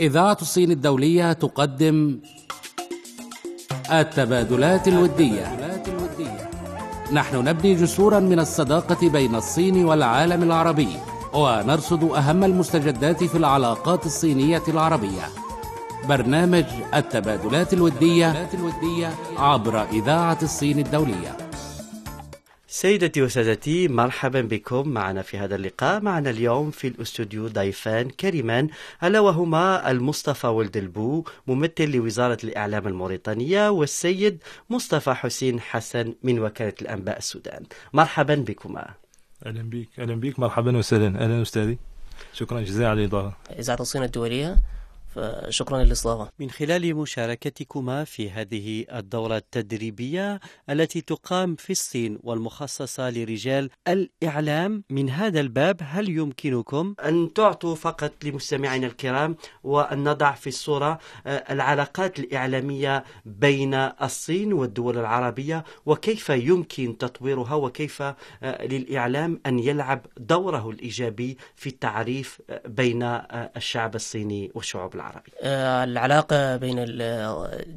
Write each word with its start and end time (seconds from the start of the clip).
إذاعة 0.00 0.38
الصين 0.42 0.70
الدولية 0.70 1.32
تقدم 1.32 2.18
التبادلات 3.92 4.88
الودية. 4.88 5.56
نحن 7.12 7.36
نبني 7.36 7.74
جسورا 7.74 8.18
من 8.20 8.40
الصداقة 8.40 9.08
بين 9.08 9.34
الصين 9.34 9.84
والعالم 9.84 10.42
العربي 10.42 10.88
ونرصد 11.34 12.04
أهم 12.04 12.44
المستجدات 12.44 13.24
في 13.24 13.38
العلاقات 13.38 14.06
الصينية 14.06 14.62
العربية. 14.68 15.28
برنامج 16.08 16.64
التبادلات 16.94 17.72
الودية 17.72 18.46
عبر 19.38 19.82
إذاعة 19.92 20.38
الصين 20.42 20.78
الدولية. 20.78 21.49
سيدتي 22.72 23.22
وسادتي 23.22 23.88
مرحبا 23.88 24.40
بكم 24.40 24.88
معنا 24.88 25.22
في 25.22 25.38
هذا 25.38 25.56
اللقاء. 25.56 26.00
معنا 26.00 26.30
اليوم 26.30 26.70
في 26.70 26.88
الاستوديو 26.88 27.48
ضيفان 27.48 28.10
كريمان 28.10 28.68
ألا 29.04 29.20
وهما 29.20 29.90
المصطفى 29.90 30.46
ولد 30.46 30.76
البو 30.76 31.24
ممثل 31.46 31.90
لوزارة 31.90 32.38
الإعلام 32.44 32.86
الموريتانية 32.86 33.68
والسيد 33.68 34.42
مصطفى 34.70 35.14
حسين 35.14 35.60
حسن 35.60 36.14
من 36.22 36.38
وكالة 36.38 36.74
الأنباء 36.82 37.18
السودان. 37.18 37.62
مرحبا 37.92 38.34
بكما. 38.34 38.94
أهلا 39.46 39.62
بك 39.62 39.88
أهلا 39.98 40.14
بك 40.14 40.38
مرحبا 40.38 40.76
وسهلا. 40.78 41.24
أهلا 41.24 41.42
أستاذي. 41.42 41.78
شكرا 42.32 42.60
جزيلا 42.60 42.88
على 42.88 43.00
الإضافة. 43.00 43.32
إذاعة 43.58 43.80
الصين 43.80 44.02
الدولية. 44.02 44.56
فشكرا 45.10 45.84
للاستضافة. 45.84 46.30
من 46.38 46.50
خلال 46.50 46.96
مشاركتكما 46.96 48.04
في 48.04 48.30
هذه 48.30 48.84
الدورة 48.92 49.36
التدريبية 49.36 50.40
التي 50.70 51.00
تقام 51.00 51.56
في 51.56 51.70
الصين 51.70 52.18
والمخصصة 52.22 53.10
لرجال 53.10 53.70
الإعلام 53.88 54.84
من 54.90 55.10
هذا 55.10 55.40
الباب 55.40 55.76
هل 55.82 56.08
يمكنكم 56.08 56.94
أن 57.04 57.32
تعطوا 57.32 57.74
فقط 57.74 58.12
لمستمعينا 58.24 58.86
الكرام 58.86 59.36
وأن 59.62 60.08
نضع 60.08 60.32
في 60.32 60.46
الصورة 60.46 60.98
آه، 61.26 61.52
العلاقات 61.52 62.18
الإعلامية 62.18 63.04
بين 63.24 63.74
الصين 63.74 64.52
والدول 64.52 64.98
العربية؟ 64.98 65.64
وكيف 65.86 66.28
يمكن 66.30 66.98
تطويرها؟ 66.98 67.54
وكيف 67.54 68.02
آه، 68.02 68.16
للإعلام 68.42 69.40
أن 69.46 69.58
يلعب 69.58 70.06
دوره 70.16 70.70
الإيجابي 70.70 71.36
في 71.56 71.68
التعريف 71.68 72.42
آه، 72.50 72.62
بين 72.66 73.02
الشعب 73.56 73.94
الصيني 73.94 74.50
والشعوب 74.54 74.99
العربية. 75.00 75.32
آه، 75.42 75.84
العلاقة 75.84 76.56
بين 76.56 76.76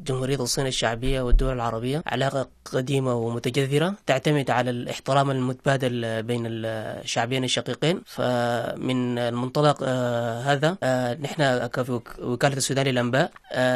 جمهورية 0.08 0.36
الصين 0.36 0.68
الشعبية 0.68 1.22
والدول 1.22 1.54
العربية 1.54 2.04
علاقة 2.08 2.50
قديمة 2.66 3.14
ومتجذرة 3.14 3.96
تعتمد 4.06 4.50
على 4.50 4.70
الاحترام 4.70 5.32
المتبادل 5.32 6.24
بين 6.24 6.44
الشعبين 6.48 7.44
الشقيقين. 7.44 8.02
فمن 8.06 9.18
المنطلق 9.18 9.78
آه، 9.84 10.42
هذا 10.42 10.78
آه، 10.84 11.14
نحن 11.14 11.68
كوكالة 11.68 12.58
السودان 12.58 12.86
للأنباء 12.86 13.32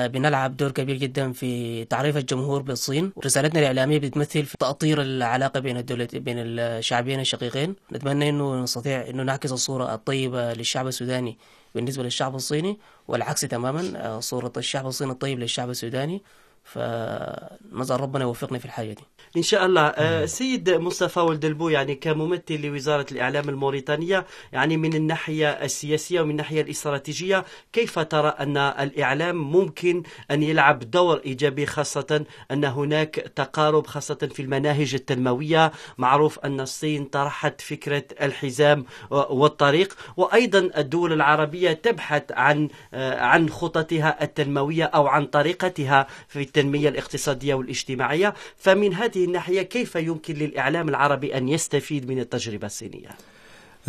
بنلعب 0.07 0.57
دور 0.57 0.71
كبير 0.71 0.95
جدا 0.95 1.31
في 1.31 1.85
تعريف 1.85 2.17
الجمهور 2.17 2.61
بالصين. 2.61 3.11
ورسالتنا 3.15 3.59
الإعلامية 3.59 3.99
بتمثل 3.99 4.45
في 4.45 4.57
تأطير 4.57 5.01
العلاقة 5.01 5.59
بين 5.59 5.77
الدولة 5.77 6.07
بين 6.13 6.35
الشعبين 6.39 7.19
الشقيقين. 7.19 7.75
نتمنى 7.93 8.29
إنه 8.29 8.63
نستطيع 8.63 9.09
إنه 9.09 9.23
نعكس 9.23 9.51
الصورة 9.51 9.93
الطيبة 9.93 10.53
للشعب 10.53 10.87
السوداني 10.87 11.37
بالنسبة 11.77 12.03
للشعب 12.03 12.35
الصيني 12.35 12.79
والعكس 13.07 13.41
تماما 13.41 13.93
آه، 13.95 14.19
صورة 14.19 14.53
الشعب 14.57 14.87
الصيني 14.87 15.11
الطيب 15.11 15.39
للشعب 15.39 15.69
السوداني 15.69 16.23
فنسأل 16.63 18.01
ربنا 18.01 18.23
يوفقنا 18.23 18.59
في 18.59 18.65
الحاجة 18.65 18.93
دي. 18.93 19.03
إن 19.37 19.41
شاء 19.41 19.65
الله. 19.65 19.81
آه، 19.81 20.25
سيد 20.25 20.69
مصطفى 20.69 21.19
ولد 21.19 21.45
البو 21.45 21.69
يعني 21.69 21.95
كممثل 21.95 22.61
لوزارة 22.61 23.05
الإعلام 23.11 23.49
الموريتانية 23.49 24.25
يعني 24.53 24.77
من 24.77 24.93
الناحية 24.95 25.49
السياسية 25.49 26.21
ومن 26.21 26.31
الناحية 26.31 26.61
الاستراتيجية 26.61 27.45
كيف 27.73 27.99
ترى 27.99 28.27
أن 28.27 28.57
الإعلام 28.57 29.35
ممكن 29.51 30.03
أن 30.31 30.43
يلعب 30.43 30.79
دور 30.79 31.21
إيجابي 31.25 31.65
خاصة 31.65 32.25
أن 32.51 32.65
هناك 32.65 33.15
تقارب 33.35 33.87
خاصة 33.87 34.29
في 34.33 34.41
المناهج 34.41 34.93
التنموية؟ 34.93 35.71
معروف 35.97 36.39
أن 36.39 36.59
الصين 36.59 37.05
طرحت 37.05 37.61
فكرة 37.61 38.03
الحزام 38.21 38.85
والطريق 39.11 39.97
وأيضا 40.17 40.69
الدول 40.77 41.13
العربية 41.13 41.73
تبحث 41.73 42.23
عن 42.31 42.67
آه، 42.93 43.19
عن 43.21 43.49
خططها 43.49 44.23
التنموية 44.23 44.83
أو 44.83 45.07
عن 45.07 45.25
طريقتها 45.25 46.07
في 46.27 46.41
التنمية 46.41 46.89
الاقتصادية 46.89 47.53
والاجتماعية. 47.53 48.33
فمن 48.57 48.93
هذه 48.93 49.16
الناحية 49.25 49.61
كيف 49.61 49.95
يمكن 49.95 50.33
للإعلام 50.33 50.89
العربي 50.89 51.37
أن 51.37 51.49
يستفيد 51.49 52.11
من 52.11 52.19
التجربة 52.19 52.65
الصينية؟ 52.67 53.09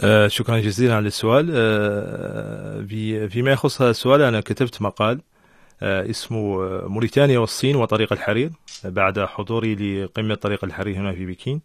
آه 0.01 0.29
شكرا 0.29 0.59
جزيلا 0.59 0.95
على 0.95 1.07
السؤال. 1.07 1.51
آه 1.55 2.83
في- 2.89 3.29
فيما 3.29 3.51
يخص 3.53 3.83
هذا 3.83 3.91
السؤال 3.91 4.23
أنا 4.23 4.41
كتبت 4.41 4.83
مقال 4.83 5.21
آه 5.83 6.11
اسمه 6.11 6.59
موريتانيا 6.89 7.39
والصين 7.39 7.77
وطريق 7.77 8.13
الحرير 8.13 8.51
بعد 8.85 9.21
حضوري 9.21 9.75
لقمة 9.75 10.35
طريق 10.35 10.65
الحرير 10.65 10.97
هنا 10.97 11.13
في 11.13 11.27
بكين. 11.27 11.61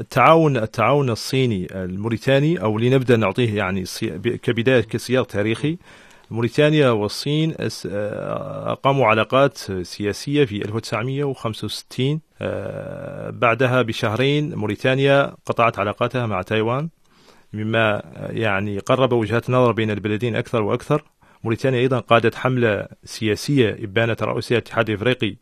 التعاون 0.00 0.56
التعاون 0.56 1.10
الصيني 1.10 1.66
الموريتاني 1.84 2.62
أو 2.62 2.78
لنبدأ 2.78 3.16
نعطيه 3.16 3.56
يعني 3.56 3.84
كبداية 4.42 4.80
كسياق 4.80 5.26
تاريخي 5.26 5.76
موريتانيا 6.32 6.90
والصين 6.90 7.54
أقاموا 7.86 9.06
علاقات 9.06 9.58
سياسية 9.82 10.44
في 10.44 10.64
1965 10.64 12.20
آه، 12.40 13.30
بعدها 13.30 13.82
بشهرين 13.82 14.54
موريتانيا 14.54 15.36
قطعت 15.46 15.78
علاقاتها 15.78 16.26
مع 16.26 16.42
تايوان 16.42 16.88
مما 17.52 18.02
يعني 18.30 18.78
قرب 18.78 19.12
وجهات 19.12 19.48
النظر 19.48 19.72
بين 19.72 19.90
البلدين 19.90 20.36
أكثر 20.36 20.62
وأكثر. 20.62 21.04
موريتانيا 21.44 21.80
أيضا 21.80 21.98
قادت 21.98 22.34
حملة 22.34 22.86
سياسية 23.04 23.76
إبانة 23.84 24.16
رئيسها 24.22 24.58
الاتحاد 24.58 24.90
الإفريقي 24.90 25.36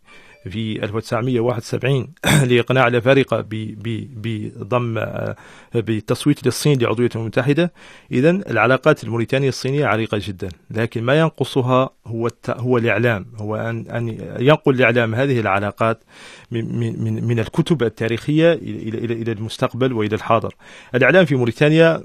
في 0.49 0.85
1971 0.85 2.09
لإقناع 2.51 2.87
الأفارقة 2.87 3.45
بضم 3.51 4.99
آه، 4.99 5.37
بالتصويت 5.75 6.47
للصين 6.47 6.79
لعضوية 6.83 7.07
الأمم 7.07 7.23
المتحدة 7.23 7.73
إذا 8.13 8.31
العلاقات 8.31 9.05
الموريتانية 9.05 9.49
الصينية 9.49 9.87
عريقة 9.87 10.21
جدا 10.23 10.49
لكن 10.71 11.03
ما 11.03 11.19
ينقصها 11.21 11.91
هو. 12.07 12.29
هو 12.49 12.79
الإعلام 12.79 13.27
هو 13.37 13.57
أن 13.57 13.87
أن 13.87 14.09
ينقل 14.39 14.75
الإعلام 14.75 15.15
هذه 15.15 15.41
العلاقات 15.41 16.05
من 16.51 16.79
من 16.79 17.25
من, 17.25 17.39
الكتب 17.39 17.83
التاريخية 17.83 18.53
إلى 18.53 18.99
إلى 18.99 19.15
إلى 19.15 19.33
المستقبل 19.33 19.93
وإلى 19.93 20.15
الحاضر 20.15 20.55
الإعلام 20.95 21.25
في 21.25 21.35
موريتانيا 21.35 22.03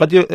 قد 0.00 0.26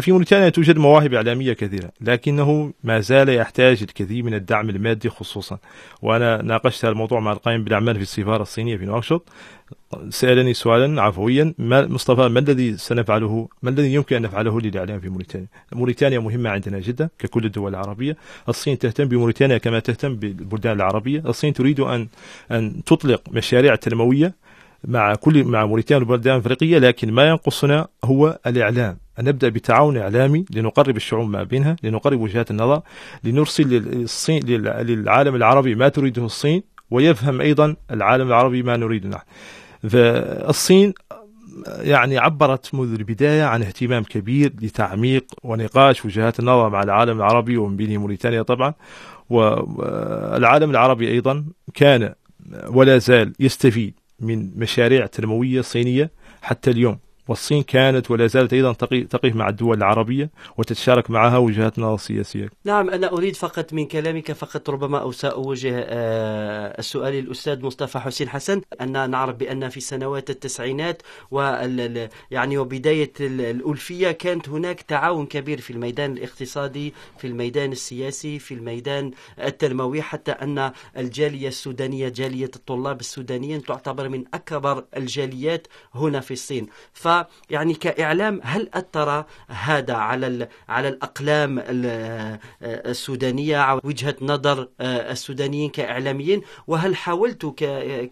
في 0.00 0.12
موريتانيا 0.12 0.48
توجد 0.48 0.78
مواهب 0.78 1.14
إعلامية 1.14 1.52
كثيرة 1.52 1.90
لكنه 2.00 2.72
ما 2.84 3.00
زال 3.00 3.28
يحتاج 3.28 3.82
الكثير 3.82 4.22
من 4.22 4.34
الدعم 4.34 4.70
المادي 4.70 5.08
خصوصا 5.08 5.58
وأنا 6.02 6.42
ناقشت 6.42 6.84
الموضوع 6.92 7.20
مع 7.20 7.32
القائم 7.32 7.64
بالأعمال 7.64 7.94
في 7.96 8.02
السفارة 8.02 8.42
الصينية 8.42 8.76
في 8.76 8.84
نواكشوط. 8.84 9.28
سألني 10.10 10.54
سؤالا 10.54 11.02
عفويا 11.02 11.54
ما 11.58 11.86
مصطفى 11.86 12.28
ما 12.28 12.38
الذي 12.40 12.76
سنفعله 12.76 13.48
ما 13.62 13.70
الذي 13.70 13.94
يمكن 13.94 14.16
أن 14.16 14.22
نفعله 14.22 14.60
للإعلام 14.60 15.00
في 15.00 15.08
موريتانيا؟ 15.08 15.46
موريتانيا 15.72 16.18
مهمة 16.18 16.50
عندنا 16.50 16.78
جدا 16.80 17.08
ككل 17.18 17.44
الدول 17.44 17.70
العربية. 17.74 18.16
الصين 18.48 18.78
تهتم 18.78 19.04
بموريتانيا 19.04 19.58
كما 19.58 19.78
تهتم 19.78 20.16
بالبلدان 20.16 20.76
العربية. 20.76 21.22
الصين 21.26 21.52
تريد 21.52 21.80
أن 21.80 22.08
أن 22.50 22.84
تطلق 22.86 23.22
مشاريع 23.32 23.74
تنموية 23.74 24.34
مع 24.84 25.14
كل 25.14 25.44
مع 25.44 25.66
موريتانيا 25.66 25.98
والبلدان 26.08 26.34
الافريقيه 26.34 26.78
لكن 26.78 27.12
ما 27.12 27.28
ينقصنا 27.28 27.88
هو 28.04 28.38
الإعلام. 28.46 28.96
أن 29.20 29.24
نبدأ 29.24 29.48
بتعاون 29.48 29.96
إعلامي 29.96 30.44
لنقرب 30.50 30.96
الشعوب 30.96 31.28
ما 31.30 31.42
بينها 31.42 31.76
لنقرب 31.82 32.20
وجهات 32.20 32.50
النظر 32.50 32.82
لنرسل 33.24 33.68
للصين 33.68 34.42
لل- 34.46 34.86
للعالم 34.86 35.34
العربي 35.34 35.74
ما 35.74 35.88
تريده 35.88 36.24
الصين. 36.24 36.62
ويفهم 36.92 37.40
أيضا 37.40 37.76
العالم 37.90 38.28
العربي 38.28 38.62
ما 38.62 38.76
نريده 38.76 39.08
نحن. 39.08 39.24
فالصين 39.88 40.94
يعني 41.66 42.18
عبرت 42.18 42.74
منذ 42.74 42.92
البداية 42.92 43.44
عن 43.44 43.62
اهتمام 43.62 44.02
كبير 44.02 44.52
لتعميق 44.62 45.24
ونقاش 45.42 46.04
وجهات 46.04 46.40
النظر 46.40 46.68
مع 46.68 46.82
العالم 46.82 47.16
العربي 47.16 47.56
ومن 47.56 47.76
بينه 47.76 48.00
موريتانيا 48.00 48.42
طبعا. 48.42 48.74
والعالم 49.30 50.70
العربي 50.70 51.10
أيضا 51.10 51.44
كان 51.74 52.14
ولا 52.68 52.98
زال 52.98 53.32
يستفيد 53.40 53.94
من 54.20 54.58
مشاريع 54.58 55.06
تنموية 55.06 55.60
صينية 55.60 56.10
حتى 56.42 56.70
اليوم. 56.70 56.98
والصين 57.28 57.62
كانت 57.62 58.10
ولا 58.10 58.26
زالت 58.26 58.52
أيضا 58.52 58.72
تقف 58.72 59.34
مع 59.34 59.48
الدول 59.48 59.76
العربية 59.78 60.30
وتتشارك 60.58 61.10
معها 61.10 61.38
وجهات 61.38 61.78
نظر 61.78 61.96
سياسية. 61.96 62.48
نعم 62.64 62.90
أنا 62.90 63.12
أريد 63.12 63.36
فقط 63.36 63.72
من 63.72 63.86
كلامك 63.86 64.32
فقط 64.32 64.70
ربما 64.70 64.98
أو 64.98 65.12
سأوجه 65.12 65.72
آه، 65.76 66.78
السؤال 66.78 67.14
للأستاذ 67.14 67.64
مصطفى 67.64 67.98
حسين 67.98 68.28
حسن. 68.28 68.60
أن 68.80 69.10
نعرف 69.10 69.36
بأن 69.36 69.68
في 69.68 69.80
سنوات 69.80 70.30
التسعينات 70.30 71.02
وال 71.30 72.08
يعني 72.30 72.58
وبداية 72.58 73.12
ال- 73.20 73.40
الألفية 73.40 74.10
كانت 74.10 74.48
هناك 74.48 74.80
تعاون 74.82 75.26
كبير 75.26 75.60
في 75.60 75.70
الميدان 75.72 76.12
الاقتصادي 76.12 76.94
في 77.18 77.26
الميدان 77.26 77.72
السياسي 77.72 78.38
في 78.38 78.54
الميدان 78.54 79.10
التنموي 79.38 80.02
حتى 80.02 80.32
أن 80.32 80.72
الجالية 80.96 81.48
السودانية 81.48 82.08
جالية 82.08 82.50
الطلاب 82.56 83.00
السودانيين 83.00 83.62
تعتبر 83.62 84.08
من 84.08 84.24
أكبر 84.34 84.84
الجاليات 84.96 85.66
هنا 85.94 86.20
في 86.20 86.30
الصين. 86.30 86.66
ف 86.92 87.08
يعني 87.50 87.74
كإعلام 87.74 88.40
هل 88.42 88.68
أثر 88.74 89.24
هذا 89.48 89.94
على 89.94 90.48
على 90.68 90.88
الأقلام 90.88 91.62
السودانية 92.62 93.80
وجهة 93.84 94.16
نظر 94.20 94.68
السودانيين 94.80 95.70
كإعلاميين؟ 95.70 96.42
وهل 96.66 96.96
حاولتوا 96.96 97.52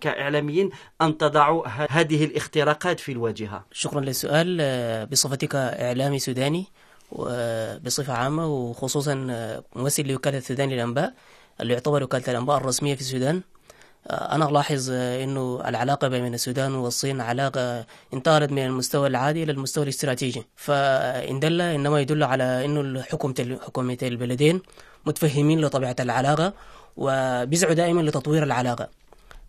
كإعلاميين 0.01 0.71
أن 1.03 1.19
تضعوا 1.19 1.69
هذه 1.69 2.25
الاختراقات 2.25 3.01
في 3.01 3.13
الواجهة؟ 3.13 3.65
شكرا 3.73 4.01
للسؤال. 4.01 5.07
بصفتك 5.07 5.55
إعلامي 5.55 6.19
سوداني 6.19 6.67
بصفة 7.85 8.13
عامة 8.13 8.47
وخصوصا 8.47 9.15
ممثل 9.77 10.07
لوكالة 10.07 10.39
السودان 10.39 10.69
للأنباء 10.69 11.15
اللي 11.61 11.73
يعتبر 11.73 12.03
وكالة 12.03 12.25
الأنباء 12.29 12.57
الرسمية 12.57 12.95
في 12.95 13.01
السودان. 13.01 13.43
أنا 14.11 14.49
ألاحظ 14.49 14.91
أنه 14.91 15.63
العلاقة 15.69 16.09
بين 16.09 16.35
السودان 16.35 16.75
والصين 16.75 17.21
علاقة 17.21 17.87
انتقلت 18.15 18.53
من 18.53 18.65
المستوى 18.67 19.07
العادي 19.09 19.43
إلى 19.43 19.53
المستوى 19.53 19.85
الاستراتيجي 19.85 20.47
فإن 20.57 21.41
دل 21.41 21.61
إنما 21.61 22.01
يدل 22.01 22.23
على 22.23 22.65
أنه 22.65 23.03
حكومة 23.03 23.59
حكومة 23.67 23.99
البلدين 24.03 24.63
متفهمين 25.07 25.61
لطبيعة 25.61 25.97
العلاقة 26.01 26.53
وبيسعوا 26.97 27.75
دائما 27.75 28.01
لتطوير 28.01 28.43
العلاقة 28.43 28.89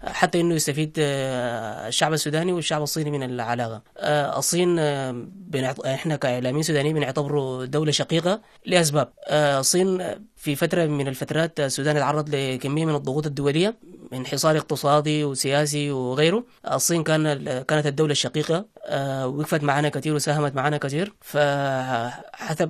حتى 0.03 0.41
إنه 0.41 0.55
يستفيد 0.55 0.93
الشعب 0.97 2.13
السوداني 2.13 2.53
والشعب 2.53 2.81
الصيني 2.83 3.11
من 3.11 3.23
العلاقة. 3.23 3.81
الصين 4.37 4.79
إحنا 5.85 6.15
كإعلاميين 6.15 6.63
سودانيين 6.63 6.95
بنعتبره 6.95 7.65
دولة 7.65 7.91
شقيقة 7.91 8.41
لأسباب. 8.65 9.13
الصين 9.29 10.15
في 10.35 10.55
فترة 10.55 10.85
من 10.85 11.07
الفترات 11.07 11.59
السودان 11.59 11.95
تعرض 11.95 12.35
لكمية 12.35 12.85
من 12.85 12.95
الضغوط 12.95 13.25
الدولية 13.25 13.75
من 14.11 14.25
حصار 14.25 14.57
اقتصادي 14.57 15.23
وسياسي 15.23 15.91
وغيره. 15.91 16.43
الصين 16.71 17.03
كان 17.03 17.33
كانت 17.61 17.85
الدولة 17.87 18.11
الشقيقة 18.11 18.65
وقفت 19.25 19.63
معنا 19.63 19.89
كثير 19.89 20.13
وساهمت 20.15 20.55
معنا 20.55 20.77
كثير 20.77 21.13
فحسب 21.21 22.69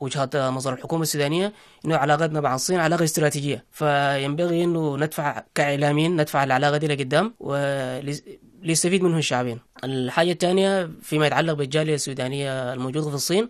وجهه 0.00 0.30
نظر 0.34 0.72
الحكومة 0.72 1.02
السودانية 1.02 1.52
إنه 1.84 1.96
علاقتنا 1.96 2.40
مع 2.40 2.54
الصين 2.54 2.78
علاقة 2.80 3.04
استراتيجية 3.04 3.64
فينبغي 3.72 4.64
إنه 4.64 4.96
ندفع 4.96 5.44
كإعلاميين 5.54 6.16
ندفع 6.20 6.44
العلاقة 6.44 6.76
دي 6.76 6.86
لقدام 6.86 7.34
وليستفيد 7.40 9.02
منه 9.02 9.18
الشعبين. 9.18 9.60
الحاجة 9.84 10.32
الثانية 10.32 10.90
فيما 11.02 11.26
يتعلق 11.26 11.52
بالجالية 11.52 11.94
السودانية 11.94 12.72
الموجودة 12.72 13.08
في 13.08 13.14
الصين 13.14 13.48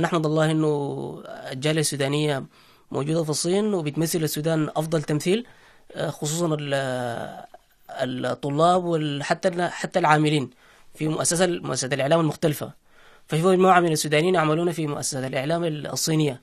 نحمد 0.00 0.26
الله 0.26 0.50
إنه 0.50 1.22
الجالية 1.52 1.80
السودانية 1.80 2.44
موجودة 2.90 3.24
في 3.24 3.30
الصين 3.30 3.74
وبتمثل 3.74 4.22
السودان 4.22 4.68
أفضل 4.76 5.02
تمثيل 5.02 5.46
خصوصا 6.08 6.56
الطلاب 7.90 8.84
وحتى 8.84 9.68
حتى 9.68 9.98
العاملين 9.98 10.50
في 10.94 11.08
مؤسسة 11.08 11.46
مؤسسة 11.46 11.94
الإعلام 11.94 12.20
المختلفة. 12.20 12.72
ففي 13.26 13.42
مجموعة 13.42 13.80
من 13.80 13.92
السودانيين 13.92 14.34
يعملون 14.34 14.72
في 14.72 14.86
مؤسسة 14.86 15.26
الإعلام 15.26 15.64
الصينية. 15.64 16.40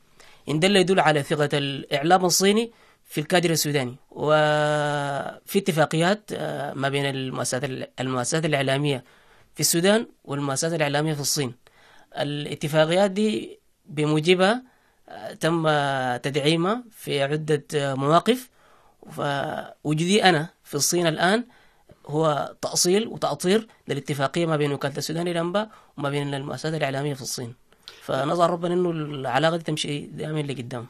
إن 0.49 0.59
دل 0.59 0.75
يدل 0.75 0.99
على 0.99 1.23
ثقة 1.23 1.49
الإعلام 1.53 2.25
الصيني 2.25 2.71
في 3.05 3.21
الكادر 3.21 3.49
السوداني. 3.49 3.95
وفي 4.11 5.59
اتفاقيات 5.59 6.33
ما 6.75 6.89
بين 6.89 7.05
المؤسسات 7.05 7.63
المؤسسات 7.99 8.45
الإعلامية 8.45 9.03
في 9.53 9.59
السودان 9.59 10.07
والمؤسسات 10.23 10.73
الإعلامية 10.73 11.13
في 11.13 11.21
الصين. 11.21 11.53
الاتفاقيات 12.17 13.11
دي 13.11 13.59
بموجبها 13.85 14.63
تم 15.39 15.67
تدعيمها 16.17 16.83
في 16.91 17.23
عدة 17.23 17.63
مواقف. 17.73 18.49
فوجودي 19.11 20.23
أنا 20.23 20.49
في 20.63 20.75
الصين 20.75 21.07
الآن 21.07 21.43
هو 22.07 22.55
تأصيل 22.61 23.07
وتأطير 23.07 23.67
للاتفاقية 23.87 24.45
ما 24.45 24.57
بين 24.57 24.71
وكالة 24.71 24.97
السودان 24.97 25.27
للأنباء 25.27 25.69
وما 25.97 26.09
بين 26.09 26.33
المؤسسات 26.33 26.73
الإعلامية 26.73 27.13
في 27.13 27.21
الصين. 27.21 27.55
فنظر 28.01 28.49
ربنا 28.49 28.73
إنه 28.73 28.89
العلاقة 28.91 29.57
دي 29.57 29.63
تمشي 29.63 29.99
دائما 29.99 30.39
لقدام. 30.39 30.87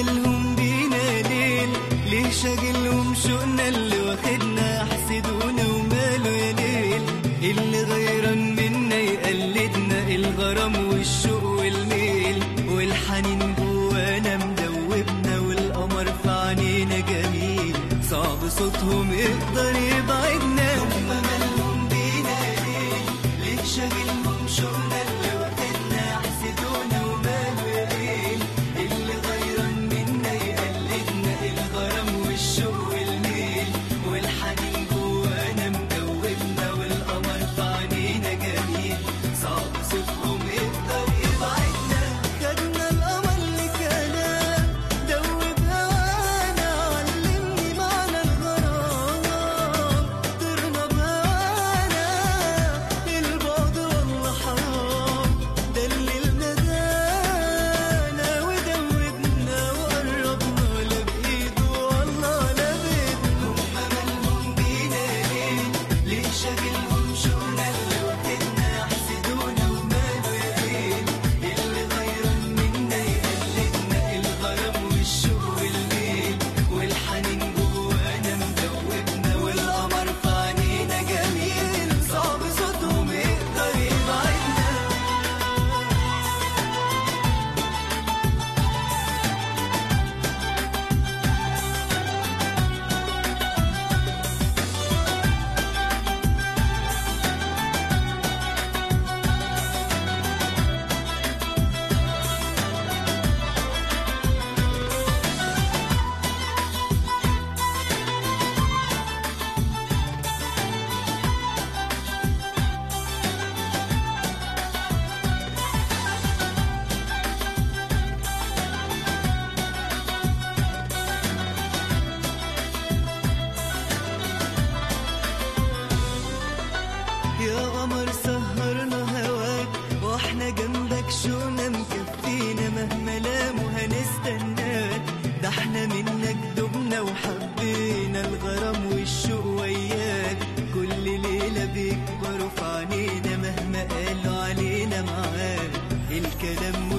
هم 0.00 0.06
مالهم 0.06 0.54
بينا 0.56 1.28
ليل. 1.28 1.68
ليه 2.10 2.30
شاغلهم 2.30 3.14
شوقنا 3.14 3.68
اللي 3.68 4.00
واخدنا 4.00 4.84
حسدونا 4.84 5.66
وماله 5.68 6.30
يا 6.30 6.52
ليل. 6.52 7.02
اللي 7.42 7.82
غيران 7.82 8.56
منا 8.56 8.96
يقلدنا 8.96 10.08
الغرام 10.08 10.88
والشوق 10.88 11.44
والميل. 11.44 12.42
والحنين 12.68 13.54
جوانا 13.58 14.36
مدوبنا 14.36 15.38
والقمر 15.40 16.06
في 16.22 16.30
عينينا 16.30 17.00
جميل. 17.00 17.76
صعب 18.10 18.48
صوتهم 18.48 19.12
يقدر 19.12 19.74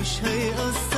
شيء 0.04 0.54
أصلا 0.54 0.91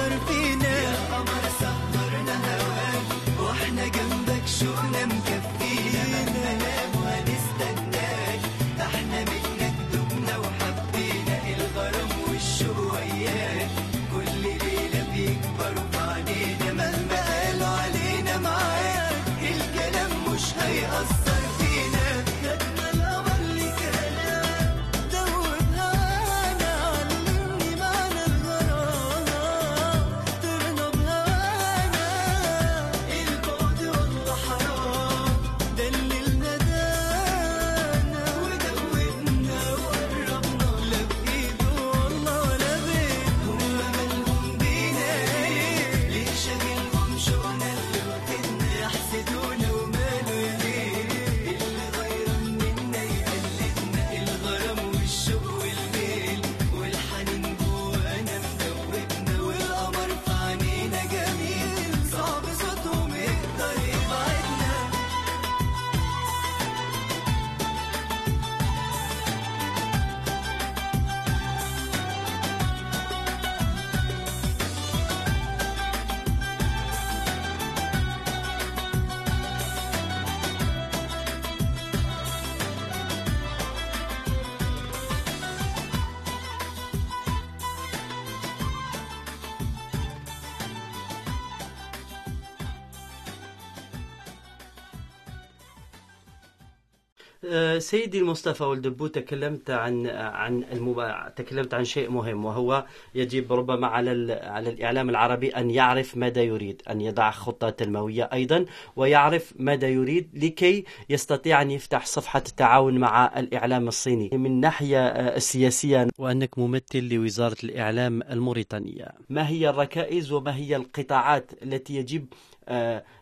سيدي 97.77 98.19
المصطفى 98.19 98.63
والدبو 98.63 99.07
تكلمت 99.07 99.69
عن 99.69 100.07
عن 100.07 100.63
المبا... 100.71 101.33
تكلمت 101.35 101.73
عن 101.73 101.85
شيء 101.85 102.09
مهم 102.09 102.45
وهو 102.45 102.85
يجب 103.15 103.53
ربما 103.53 103.87
على 103.87 104.11
ال... 104.11 104.31
على 104.31 104.69
الإعلام 104.69 105.09
العربي 105.09 105.49
أن 105.49 105.69
يعرف 105.69 106.17
ماذا 106.17 106.41
يريد 106.41 106.81
أن 106.89 107.01
يضع 107.01 107.31
خطة 107.31 107.69
تنموية 107.69 108.29
أيضا 108.33 108.65
ويعرف 108.95 109.53
ماذا 109.59 109.87
يريد 109.87 110.29
لكي 110.33 110.83
يستطيع 111.09 111.61
أن 111.61 111.71
يفتح 111.71 112.05
صفحة 112.05 112.43
التعاون 112.47 112.97
مع 112.97 113.39
الإعلام 113.39 113.87
الصيني. 113.87 114.29
من 114.33 114.59
ناحية 114.59 115.07
آه، 115.07 115.35
السياسية 115.37 116.07
وأنك 116.17 116.59
ممثل 116.59 117.09
لوزارة 117.13 117.57
الإعلام 117.63 118.21
الموريتانية. 118.21 119.07
ما 119.29 119.49
هي 119.49 119.69
الركائز 119.69 120.31
وما 120.31 120.55
هي 120.55 120.75
القطاعات 120.75 121.51
التي 121.63 121.95
يجب 121.95 122.25
آه، 122.25 122.52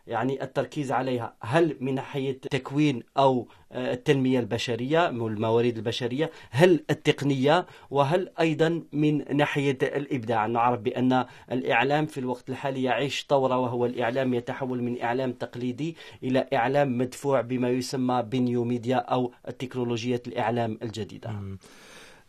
يعني 0.06 0.42
التركيز 0.42 0.92
عليها. 0.92 1.34
هل 1.40 1.76
من 1.80 1.94
ناحية 1.94 2.40
تكوين 2.50 3.02
أو 3.16 3.48
آه، 3.72 3.92
التنمية 3.92 4.40
البشرية 4.40 5.08
والموارد 5.08 5.76
البشرية 5.76 6.30
هل 6.50 6.84
التقنية 6.90 7.66
وهل 7.90 8.30
أيضا 8.40 8.82
من 8.92 9.36
ناحية 9.36 9.78
الإبداع؟ 9.82 10.46
نعرف 10.46 10.80
بأن 10.80 11.24
الإعلام 11.52 12.06
في 12.06 12.18
الوقت 12.18 12.50
الحالي 12.50 12.82
يعيش 12.82 13.24
طورة 13.24 13.58
وهو 13.58 13.86
الإعلام 13.86 14.34
يتحول 14.34 14.82
من 14.82 15.02
إعلام 15.02 15.32
تقليدي 15.32 15.96
إلى 16.22 16.48
إعلام 16.52 16.98
مدفوع 16.98 17.40
بما 17.40 17.70
يسمى 17.70 18.22
بنيو 18.22 18.64
ميديا 18.64 18.96
أو 18.96 19.32
تكنولوجية 19.58 20.22
الإعلام 20.26 20.78
الجديدة. 20.82 21.30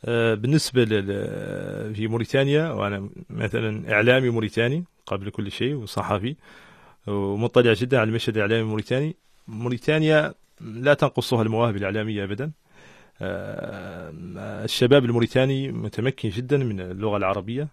آه، 0.05 0.33
بالنسبة 0.33 0.85
في 1.93 2.07
موريتانيا 2.07 2.71
وأنا 2.71 3.09
مثلا 3.29 3.93
إعلامي 3.93 4.29
موريتاني 4.29 4.83
قبل 5.05 5.29
كل 5.29 5.51
شيء 5.51 5.75
وصحفي 5.75 6.35
ومطلع 7.07 7.73
جدا 7.73 7.99
على 7.99 8.07
المشهد 8.09 8.35
الإعلامي 8.35 8.61
الموريتاني 8.61 9.15
موريتانيا 9.47 10.33
لا 10.61 10.93
تنقصها 10.93 11.41
المواهب 11.41 11.75
الإعلامية 11.75 12.23
أبدا. 12.23 12.51
آه، 13.21 14.13
الشباب 14.63 15.05
الموريتاني 15.05 15.71
متمكن 15.71 16.29
جدا 16.29 16.57
من 16.57 16.79
اللغة 16.79 17.17
العربية. 17.17 17.67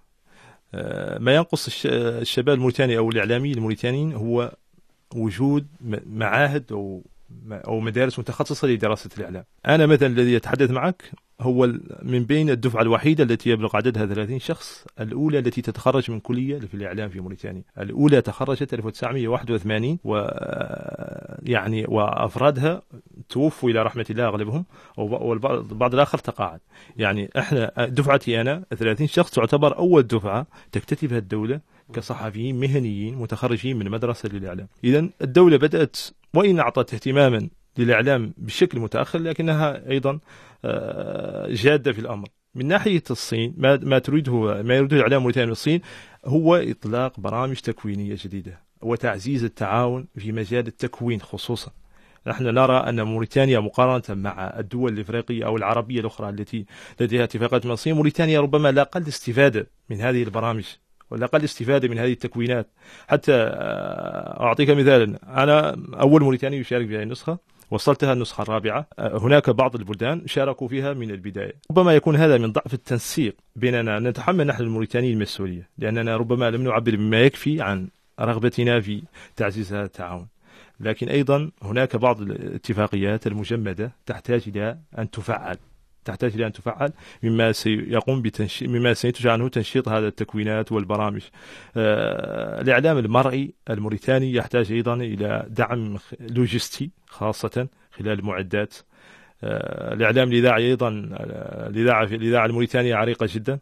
آه، 0.75 1.19
ما 1.19 1.35
ينقص 1.35 1.67
الش- 1.67 1.87
الشباب 2.21 2.55
الموريتاني 2.55 2.99
أو 2.99 3.11
الإعلامي 3.11 3.53
الموريتانيين 3.53 4.13
هو 4.13 4.53
وجود 5.15 5.67
معاهد 6.07 6.73
أو 6.73 7.05
أو 7.53 7.81
مدارس 7.81 8.19
متخصصة 8.19 8.69
لدراسة 8.69 9.11
الإعلام. 9.19 9.45
أنا 9.67 9.87
مثلا 9.87 10.09
الذي 10.09 10.33
يتحدث 10.33 10.71
معك 10.71 11.11
هو 11.41 11.67
من 12.03 12.25
بين 12.25 12.51
الدفعة 12.51 12.83
الوحيدة 12.83 13.25
التي 13.25 13.51
يبلغ 13.51 13.77
عددها 13.77 14.07
30 14.07 14.39
شخص 14.39 14.87
الأولى 15.01 15.39
التي 15.39 15.63
تتخرج 15.63 16.11
من 16.11 16.21
كلية 16.21 16.59
في 16.59 16.75
الإعلام 16.75 17.09
في 17.09 17.21
موريتانيا. 17.21 17.63
الأولى 17.79 18.21
تخرجت 18.21 18.75
1981 18.75 19.99
و 20.05 20.17
يعني 21.43 21.85
وأفرادها 21.89 22.83
توفوا 23.29 23.71
إلى 23.71 23.83
رحمة 23.83 24.07
الله 24.11 24.27
أغلبهم 24.27 24.65
والبعض 24.97 25.59
البعض 25.59 25.95
الآخر 25.95 26.19
تقاعد. 26.19 26.61
يعني 26.97 27.31
إحنا 27.39 27.73
دفعتي 27.79 28.41
أنا 28.41 28.65
30 28.79 29.07
شخص 29.07 29.31
تعتبر 29.31 29.79
أول 29.79 30.03
دفعة 30.03 30.47
تكتتبها 30.73 31.19
الدولة 31.19 31.61
كصحفيين 31.93 32.61
مهنيين 32.61 33.15
متخرجين 33.15 33.77
من 33.77 33.91
مدرسة 33.91 34.29
للإعلام. 34.29 34.69
إذا 34.85 35.09
الدولة 35.23 35.57
بدأت 35.57 35.99
وإن 36.35 36.59
أعطت 36.59 36.95
اهتماما 36.95 37.49
للإعلام 37.81 38.35
بشكل 38.37 38.81
متأخر 38.81 39.19
لكنها 39.19 39.91
أيضا 39.91 40.19
آه، 40.65 41.47
جادة 41.51 41.93
في 41.93 41.99
الأمر. 41.99 42.29
من 42.55 42.67
ناحية 42.67 43.03
الصين 43.11 43.55
ما 43.57 43.77
ما 43.83 43.99
تريده 43.99 44.63
ما 44.63 44.77
يريده 44.77 44.97
الإعلام 44.97 45.19
الموريتاني 45.19 45.47
من 45.47 45.53
الصين 45.53 45.81
هو 46.25 46.57
إطلاق 46.57 47.21
برامج 47.21 47.57
تكوينية 47.57 48.17
جديدة 48.25 48.61
وتعزيز 48.83 49.45
التعاون 49.45 50.07
في 50.19 50.33
مجال 50.33 50.67
التكوين 50.67 51.21
خصوصا. 51.21 51.71
نحن 52.27 52.45
نرى 52.45 52.77
أن 52.77 53.03
موريتانيا 53.03 53.61
مقارنة 53.61 54.23
مع 54.23 54.59
الدول 54.59 54.93
الإفريقية 54.93 55.47
أو 55.47 55.57
العربية 55.57 56.01
الأخرى 56.01 56.29
التي 56.29 56.67
لديها 57.01 57.25
اتفاقات 57.25 57.67
مع 57.67 57.73
الصين 57.73 57.95
موريتانيا 57.95 58.41
ربما 58.41 58.73
لا 58.73 58.83
أقل 58.83 59.09
استفادة 59.09 59.67
من 59.91 60.01
هذه 60.01 60.23
البرامج 60.23 60.65
ولا 61.11 61.25
أقل 61.25 61.45
استفادة 61.45 61.89
من 61.89 61.99
هذه 61.99 62.13
التكوينات. 62.13 62.67
حتى 63.09 63.33
آه، 63.33 64.43
أعطيك 64.43 64.71
مثالا 64.71 65.43
أنا 65.43 65.77
أول 66.01 66.23
موريتاني 66.23 66.57
يشارك 66.57 66.87
في 66.87 66.97
هذه 66.97 67.03
النسخة. 67.03 67.39
وصلتها 67.71 68.13
النسخة 68.13 68.43
الرابعة. 68.43 68.87
آه، 68.99 69.19
هناك 69.19 69.51
بعض 69.51 69.77
البلدان 69.77 70.23
شاركوا 70.27 70.69
فيها 70.69 70.93
من 70.93 71.11
البداية. 71.11 71.53
ربما 71.71 71.95
يكون 71.95 72.17
هذا 72.17 72.39
من 72.39 72.53
ضعف 72.53 72.75
التنسيق 72.75 73.37
بيننا. 73.57 73.99
نتحمل 73.99 74.47
نحن 74.47 74.63
الموريتانيين 74.63 75.15
المسؤولية 75.15 75.69
لأننا 75.79 76.17
ربما 76.17 76.51
لم 76.51 76.63
نعبر 76.63 76.97
بما 76.97 77.21
يكفي 77.21 77.63
عن 77.63 77.89
رغبتنا 78.21 78.81
في 78.81 79.03
تعزيز 79.37 79.73
هذا 79.73 79.85
التعاون. 79.85 80.27
لكن 80.81 81.09
أيضا 81.09 81.51
هناك 81.63 81.97
بعض 81.97 82.21
الاتفاقيات 82.21 83.27
المجمدة 83.27 83.93
تحتاج 84.07 84.43
إلى 84.47 84.79
أن 84.99 85.11
تفعل. 85.11 85.57
تحتاج 86.05 86.35
إلى 86.35 86.47
أن 86.47 86.53
تفعل 86.53 86.93
مما 87.23 87.53
سيقوم 87.53 88.23
بتنشي 88.23 88.67
مما 88.67 88.95
سينتج 88.95 89.27
عنه 89.27 89.49
تنشيط 89.49 89.89
هذا 89.89 90.09
التكوينات 90.09 90.73
والبرامج. 90.73 91.23
آه، 91.77 92.61
الإعلام 92.61 92.99
المرئي 92.99 93.55
الموريتاني 93.71 94.33
يحتاج 94.33 94.73
أيضا 94.73 94.95
إلى 94.95 95.47
دعم 95.49 95.97
لوجستي 96.21 96.91
خاصة 97.07 97.69
خلال 97.93 98.19
المعدات. 98.19 98.75
آه، 99.45 99.95
الإعلام 99.95 100.29
الإذاعي 100.29 100.67
أيضا 100.67 100.89
آه، 101.13 101.69
الإذاعة 101.69 102.07
في 102.07 102.15
الإذاعة 102.15 102.47
الموريتانية 102.47 102.95
عريقة 102.95 103.29
جدا. 103.35 103.59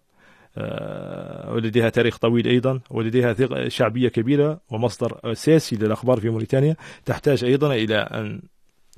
آه، 0.58 1.52
ولديها 1.52 1.88
تاريخ 1.88 2.18
طويل 2.18 2.46
أيضا 2.46 2.80
ولديها 2.90 3.34
شعبية 3.68 4.08
كبيرة 4.08 4.60
ومصدر 4.70 5.20
أساسي 5.24 5.76
للأخبار 5.76 6.20
في 6.20 6.30
موريتانيا. 6.30 6.76
تحتاج 7.04 7.44
أيضا 7.44 7.74
إلى 7.74 7.96
أن 7.96 8.40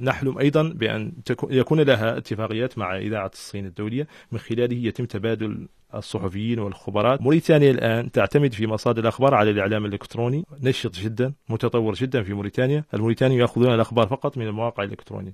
نحلم 0.01 0.39
أيضا 0.39 0.63
بأن 0.63 1.13
يكون 1.51 1.81
لها 1.81 2.17
اتفاقيات 2.19 2.79
مع 2.79 2.97
إذاعة 2.99 3.31
الصين 3.35 3.67
الدولية 3.67 4.07
من 4.33 4.39
خلاله 4.39 4.77
يتم 4.77 5.05
تبادل 5.05 5.69
الصحفيين 5.95 6.59
والخبراء. 6.59 7.23
موريتانيا 7.23 7.71
الآن 7.71 8.11
تعتمد 8.11 8.53
في 8.53 8.67
مصادر 8.67 9.03
الأخبار 9.03 9.35
على 9.35 9.51
الإعلام 9.51 9.85
الإلكتروني 9.85 10.45
نشط 10.63 10.95
جدا 10.95 11.33
متطور 11.49 11.95
جدا 11.95 12.23
في 12.23 12.35
موريتانيا. 12.35 12.85
الموريتاني 12.95 13.37
يأخذون 13.37 13.75
الأخبار 13.75 14.07
فقط 14.07 14.39
من 14.39 14.47
المواقع 14.47 14.83
الإلكترونية. 14.83 15.33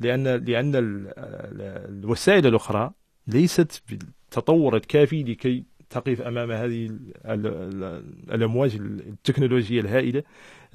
لأن 0.00 0.24
لأن 0.28 0.76
ال- 0.76 1.06
ال- 1.18 1.98
الوسائل 2.04 2.46
الأخرى 2.46 2.90
ليست 3.26 3.82
بالتطور 3.90 4.76
الكافي 4.76 5.22
لكي 5.22 5.64
تقف 5.90 6.20
أمام 6.20 6.50
هذه 6.50 6.86
ال- 6.86 7.12
ال- 7.24 7.46
ال- 7.46 8.34
الأمواج 8.34 8.74
التكنولوجية 8.76 9.80
الهائلة 9.80 10.22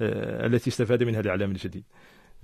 آه، 0.00 0.46
التي 0.46 0.70
استفاد 0.70 1.02
منها 1.02 1.20
الإعلام 1.20 1.50
الجديد. 1.50 1.84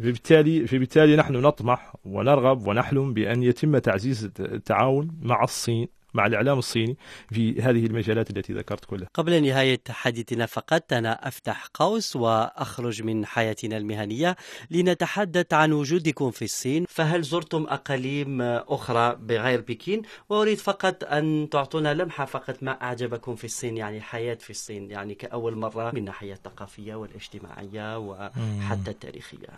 فبالتالي 0.03 0.67
فبالتالي 0.67 1.17
نحن 1.17 1.33
نطمح 1.37 1.95
ونرغب 2.05 2.67
ونحلم 2.67 3.13
بأن 3.13 3.43
يتم 3.43 3.79
تعزيز 3.79 4.31
التعاون 4.41 5.19
مع 5.23 5.43
الصين. 5.43 5.89
مع 6.15 6.27
الإعلام 6.27 6.59
الصيني 6.59 6.97
في 7.33 7.63
هذه 7.63 7.87
المجالات 7.87 8.31
التي 8.31 8.53
ذكرت 8.53 8.85
كلها. 8.85 9.09
قبل 9.15 9.43
نهاية 9.43 9.81
حديثنا 9.89 10.47
فقط 10.47 10.93
أنا 10.93 11.29
أفتح 11.29 11.67
قوس 11.75 12.17
وأخرج 12.17 13.03
من 13.03 13.27
حياتنا 13.27 13.77
المهنية 13.77 14.37
لنتحدث 14.71 15.53
عن 15.53 15.73
وجودكم 15.73 16.31
في 16.31 16.45
الصين. 16.45 16.85
فهل 16.89 17.23
زرتم 17.23 17.67
أقاليم 17.69 18.43
أخرى 18.43 19.17
بغير 19.17 19.61
بكين؟ 19.61 20.03
وأريد 20.29 20.59
فقط 20.59 21.05
أن 21.05 21.49
تعطونا 21.51 21.95
لمحة 21.95 22.25
فقط 22.25 22.63
ما 22.63 22.71
أعجبكم 22.71 23.37
في 23.37 23.45
الصين 23.45 23.77
يعني 23.77 23.97
الحياة 23.97 24.35
في 24.35 24.51
الصين 24.51 24.91
يعني 24.91 25.15
كأول 25.15 25.57
مرة 25.57 25.91
من 25.91 25.99
الناحية 25.99 26.33
الثقافية 26.33 26.95
والاجتماعية 26.95 27.99
وحتى 27.99 28.91
التاريخية. 28.91 29.49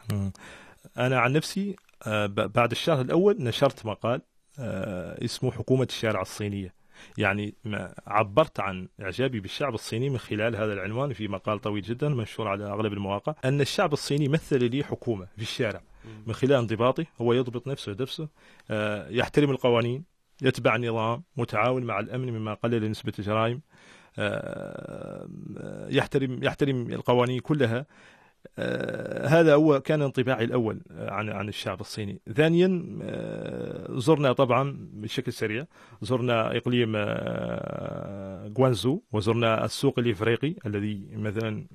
أنا 0.99 1.18
عن 1.20 1.32
نفسي 1.32 1.76
آه، 2.06 2.26
بعد 2.26 2.70
الشهر 2.70 3.00
الأول 3.00 3.37
نشرت 3.40 3.87
مقال 3.87 4.20
اسمه 4.58 5.50
حكومة 5.50 5.87
الشارع 5.90 6.23
الصينية. 6.23 6.84
يعني 7.18 7.54
ما 7.64 7.94
عبرت 8.06 8.61
عن 8.61 8.88
إعجابي 9.00 9.40
بالشعب 9.40 9.75
الصيني 9.75 10.11
من 10.11 10.18
خلال 10.18 10.56
هذا 10.56 10.73
العنوان 10.73 11.12
في 11.12 11.28
مقال 11.28 11.61
طويل 11.61 11.82
جدا 11.82 12.08
منشور 12.08 12.49
على 12.49 12.64
أغلب 12.64 12.92
المواقع 12.92 13.34
أن 13.44 13.61
الشعب 13.61 13.92
الصيني 13.92 14.28
مثل 14.28 14.70
لي 14.70 14.84
حكومة 14.84 15.26
في 15.37 15.42
الشارع 15.42 15.80
من 16.26 16.34
خلال 16.34 16.52
انضباطه. 16.52 17.06
هو 17.20 17.32
يضبط 17.32 17.66
نفسه 17.66 17.92
بنفسه 17.92 18.28
آه، 18.70 19.08
يحترم 19.08 19.50
القوانين 19.50 20.04
يتبع 20.42 20.76
نظام 20.76 21.23
متعاون 21.37 21.84
مع 21.84 22.00
الأمن 22.00 22.32
مما 22.32 22.54
قلل 22.54 22.90
نسبه 22.90 23.12
الجرائم 23.18 23.61
آه، 24.18 25.28
يحترم 25.88 26.44
يحترم 26.44 26.92
القوانين 26.92 27.40
كلها 27.40 27.78
آه، 27.78 27.87
هذا 29.26 29.54
هو 29.54 29.80
كان 29.80 30.02
انطباعي 30.02 30.44
الأول 30.44 30.80
آه، 30.90 31.11
عن 31.11 31.28
عن 31.28 31.49
الشعب 31.49 31.80
الصيني. 31.80 32.20
ثانيا 32.34 32.87
آه، 33.02 33.87
زرنا 33.99 34.32
طبعا 34.32 34.76
بشكل 34.92 35.32
سريع 35.32 35.64
زرنا 36.02 36.56
إقليم 36.56 36.92
آه، 36.96 38.52
غوانزو 38.58 39.00
وزرنا 39.12 39.64
السوق 39.64 39.99
الإفريقي 39.99 40.54
الذي 40.66 41.00
مثلا 41.16 41.66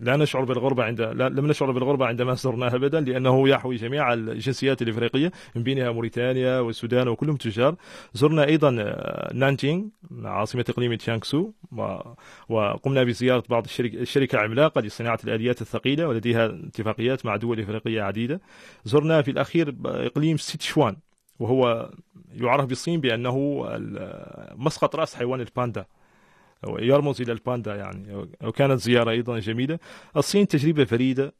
لا 0.00 0.16
نشعر 0.16 0.44
بالغربة 0.44 0.84
عند 0.84 1.00
لا 1.00 1.28
لم 1.28 1.46
نشعر 1.46 1.70
بالغربة 1.70 2.06
عندما 2.06 2.34
زرناه 2.34 2.74
ابدا 2.74 3.00
لأنه 3.00 3.48
يحوي 3.48 3.76
جميع 3.76 4.12
الجنسيات 4.12 4.82
الإفريقية 4.82 5.32
من 5.56 5.62
بينها 5.62 5.90
موريتانيا 5.90 6.60
والسودان 6.60 7.08
وكلهم 7.08 7.36
تجار. 7.36 7.76
زرنا 8.14 8.44
أيضا 8.44 8.76
آه، 8.80 9.32
نانجينغ 9.34 9.84
عاصمة 10.24 10.64
إقليم 10.68 10.94
تشانغسو 10.94 11.52
و- 11.72 11.98
وقمنا 12.48 13.04
بزيارة 13.04 13.42
بعض 13.48 13.64
الشركة 13.64 13.98
الشركة 14.00 14.38
عملاقه 14.38 14.80
لصناعة 14.80 15.18
الآليات 15.24 15.60
الثقيلة 15.62 16.08
ولديها 16.22 16.46
اتفاقيات 16.46 17.26
مع 17.26 17.36
دول 17.36 17.60
إفريقية 17.60 18.02
عديدة. 18.02 18.40
زرنا 18.84 19.22
في 19.22 19.30
الأخير 19.30 19.74
إقليم 19.84 20.36
سيتشوان 20.36 20.96
وهو 21.38 21.90
يعرف 22.32 22.66
بالصين 22.66 23.00
بأنه 23.00 23.64
ال- 23.68 24.54
مسقط 24.56 24.96
رأس 24.96 25.14
حيوان 25.14 25.40
الباندا 25.40 25.84
يرمز 26.78 27.20
إلى 27.22 27.32
الباندا 27.32 27.74
يعني 27.76 28.26
وكانت 28.42 28.80
زيارة 28.80 29.10
أيضا 29.10 29.38
جميلة. 29.38 29.78
الصين 30.16 30.48
تجربة 30.48 30.84
فريدة 30.84 31.32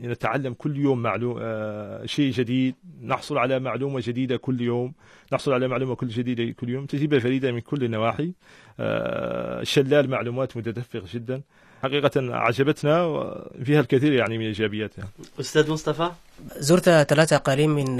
نتعلم 0.00 0.54
كل 0.54 0.76
يوم 0.76 1.02
معلوم 1.02 1.36
آه 1.40 2.06
شيء 2.06 2.32
جديد 2.32 2.74
نحصل 3.02 3.38
على 3.38 3.58
معلومة 3.60 4.00
جديدة 4.04 4.36
كل 4.36 4.60
يوم 4.60 4.92
نحصل 5.32 5.52
على 5.52 5.68
معلومة 5.68 5.94
كل 5.94 6.08
جديدة 6.08 6.52
كل 6.52 6.68
يوم 6.68 6.86
تجربة 6.86 7.18
فريدة 7.18 7.52
من 7.52 7.60
كل 7.60 7.84
النواحي 7.84 8.32
آه 8.80 9.62
شلال 9.62 10.10
معلومات 10.10 10.56
متدفق 10.56 11.04
جدا 11.14 11.42
حقيقة 11.82 12.36
عجبتنا 12.36 13.02
وفيها 13.04 13.80
الكثير 13.80 14.12
يعني 14.12 14.38
من 14.38 14.44
ايجابياتها 14.44 15.08
أستاذ 15.40 15.70
مصطفى؟ 15.70 16.10
زرت 16.56 16.84
ثلاثة 16.84 17.36
أقاليم 17.36 17.70
من 17.70 17.96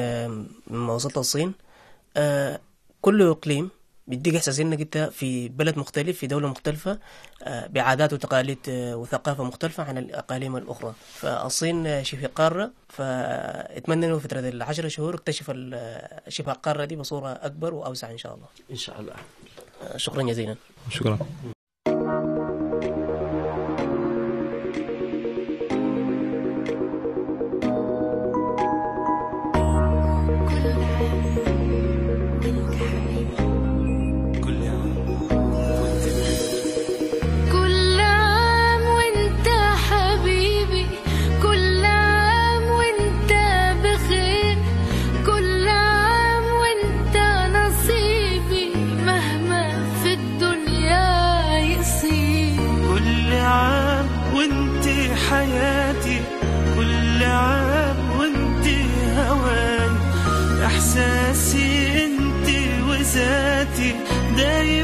من 0.71 0.89
وسط 0.89 1.19
الصين. 1.19 1.53
آه، 2.17 2.61
كل 3.01 3.23
إقليم 3.23 3.71
بيديك 4.07 4.35
إحساس 4.35 4.61
إنك 4.61 4.81
أنت 4.81 4.99
في 5.13 5.49
بلد 5.49 5.79
مختلف 5.79 6.19
في 6.19 6.27
دولة 6.27 6.49
مختلفة 6.49 6.99
آه، 7.43 7.67
بعادات 7.67 8.13
وتقاليد 8.13 8.59
آه، 8.69 8.97
وثقافة 8.97 9.45
مختلفة 9.45 9.83
عن 9.83 9.99
الأقاليم 9.99 10.57
الأخرى. 10.57 10.95
فالصين 11.15 12.05
شبه 12.05 12.27
قارة 12.27 12.71
فأتمنى 12.89 14.07
إنه 14.07 14.19
فترة 14.19 14.41
العشر 14.41 14.89
شهور 14.89 15.15
اكتشف 15.15 15.51
شبه 16.29 16.53
القارة 16.53 16.85
دي 16.85 16.97
بصورة 16.97 17.29
أكبر 17.29 17.75
وأوسع 17.75 18.11
إن 18.11 18.19
شاء 18.19 18.35
الله. 18.35 18.47
إن 18.71 18.77
شاء 18.77 19.01
الله. 19.01 19.15
شكرا 19.97 20.23
جزيلا. 20.23 20.57
شكرا. 20.91 21.19
وذاتي 63.16 63.96
دايم 64.38 64.75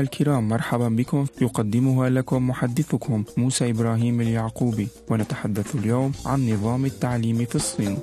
الكرام 0.00 0.48
مرحبا 0.48 0.88
بكم. 0.88 1.26
يقدمها 1.40 2.08
لكم 2.10 2.48
محدثكم 2.48 3.24
موسى 3.36 3.70
إبراهيم 3.70 4.20
اليعقوبي 4.20 4.88
ونتحدث 5.10 5.74
اليوم 5.74 6.12
عن 6.26 6.50
نظام 6.50 6.84
التعليم 6.84 7.44
في 7.44 7.54
الصين. 7.54 7.98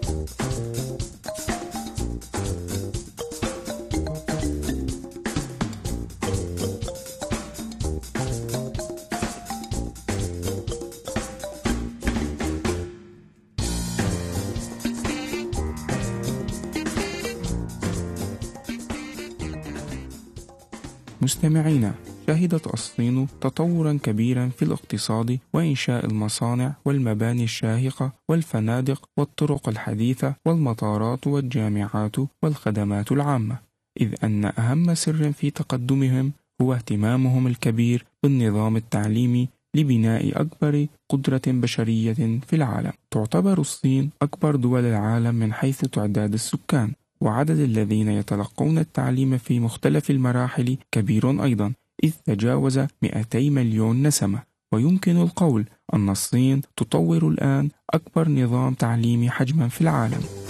مستمعينا 21.25 21.93
شهدت 22.27 22.67
الصين 22.73 23.27
تطورا 23.41 23.99
كبيرا 24.03 24.49
في 24.57 24.65
الاقتصاد 24.65 25.39
وإنشاء 25.53 26.05
المصانع 26.05 26.73
والمباني 26.85 27.43
الشاهقة 27.43 28.11
والفنادق 28.29 29.09
والطرق 29.17 29.69
الحديثة 29.69 30.35
والمطارات 30.45 31.27
والجامعات 31.27 32.15
والخدمات 32.43 33.11
العامة. 33.11 33.57
إذ 34.01 34.15
أن 34.23 34.45
أهم 34.45 34.95
سر 34.95 35.31
في 35.31 35.51
تقدمهم 35.51 36.31
هو 36.61 36.73
اهتمامهم 36.73 37.47
الكبير 37.47 38.05
بالنظام 38.23 38.75
التعليمي 38.75 39.49
لبناء 39.75 40.41
أكبر 40.41 40.87
قدرة 41.09 41.41
بشرية 41.47 42.13
في 42.47 42.53
العالم. 42.53 42.91
تعتبر 43.11 43.59
الصين 43.59 44.09
أكبر 44.21 44.55
دول 44.55 44.85
العالم 44.85 45.35
من 45.35 45.53
حيث 45.53 45.85
تعداد 45.85 46.33
السكان. 46.33 46.91
وعدد 47.25 47.59
الذين 47.59 48.09
يتلقون 48.09 48.77
التعليم 48.77 49.37
في 49.37 49.59
مختلف 49.59 50.11
المراحل 50.11 50.77
كبير 50.91 51.43
أيضا 51.43 51.73
إذ 52.03 52.11
تجاوز 52.25 52.79
200 53.01 53.49
مليون 53.49 54.07
نسمة. 54.07 54.43
ويمكن 54.71 55.17
القول 55.21 55.65
أن 55.93 56.09
الصين 56.09 56.61
تطور 56.77 57.27
الآن 57.27 57.69
أكبر 57.93 58.29
نظام 58.29 58.73
تعليمي 58.73 59.29
حجما 59.29 59.67
في 59.67 59.81
العالم. 59.81 60.44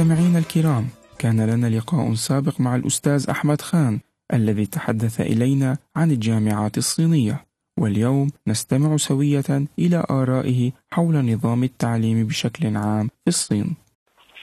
مستمعينا 0.00 0.38
الكرام 0.38 0.84
كان 1.18 1.50
لنا 1.50 1.66
لقاء 1.76 2.14
سابق 2.14 2.60
مع 2.60 2.76
الأستاذ 2.76 3.30
أحمد 3.30 3.60
خان 3.60 4.00
الذي 4.32 4.66
تحدث 4.66 5.20
إلينا 5.20 5.76
عن 5.96 6.10
الجامعات 6.10 6.78
الصينية. 6.78 7.44
واليوم 7.78 8.30
نستمع 8.48 8.96
سوية 8.96 9.50
إلى 9.78 10.04
آرائه 10.10 10.72
حول 10.92 11.32
نظام 11.32 11.64
التعليم 11.64 12.26
بشكل 12.26 12.76
عام 12.76 13.06
في 13.06 13.28
الصين. 13.28 13.76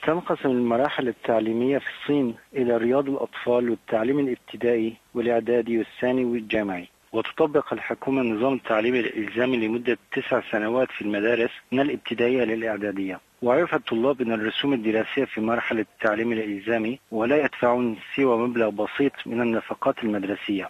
تنقسم 0.08 0.50
المراحل 0.50 1.08
التعليمية 1.08 1.78
في 1.78 1.86
الصين 1.94 2.36
إلى 2.56 2.78
رياض 2.78 3.10
الأطفال 3.10 3.70
والتعليم 3.70 4.20
الابتدائي 4.20 4.94
والإعدادي 5.14 5.78
والثانوي 5.78 6.26
والجامعي. 6.26 6.88
وتطبق 7.14 7.74
الحكومة 7.74 8.22
نظام 8.22 8.54
التعليم 8.54 8.96
الإلزامي 8.96 9.58
لمدة 9.58 9.98
تسع 10.14 10.42
سنوات 10.52 10.88
في 10.92 11.02
المدارس 11.02 11.52
من 11.72 11.80
الابتدائية 11.80 12.44
للإعدادية. 12.44 13.20
ويعرف 13.44 13.74
الطلاب 13.76 14.22
أن 14.22 14.32
الرسوم 14.32 14.74
الدراسية 14.74 15.26
في 15.26 15.42
مرحلة 15.42 15.82
التعليم 15.82 16.32
الإلزامي 16.32 17.00
ولا 17.12 17.38
يدفعون 17.46 17.98
سوى 18.16 18.38
مبلغ 18.38 18.70
بسيط 18.70 19.12
من 19.26 19.42
النفقات 19.42 20.04
المدرسية. 20.04 20.70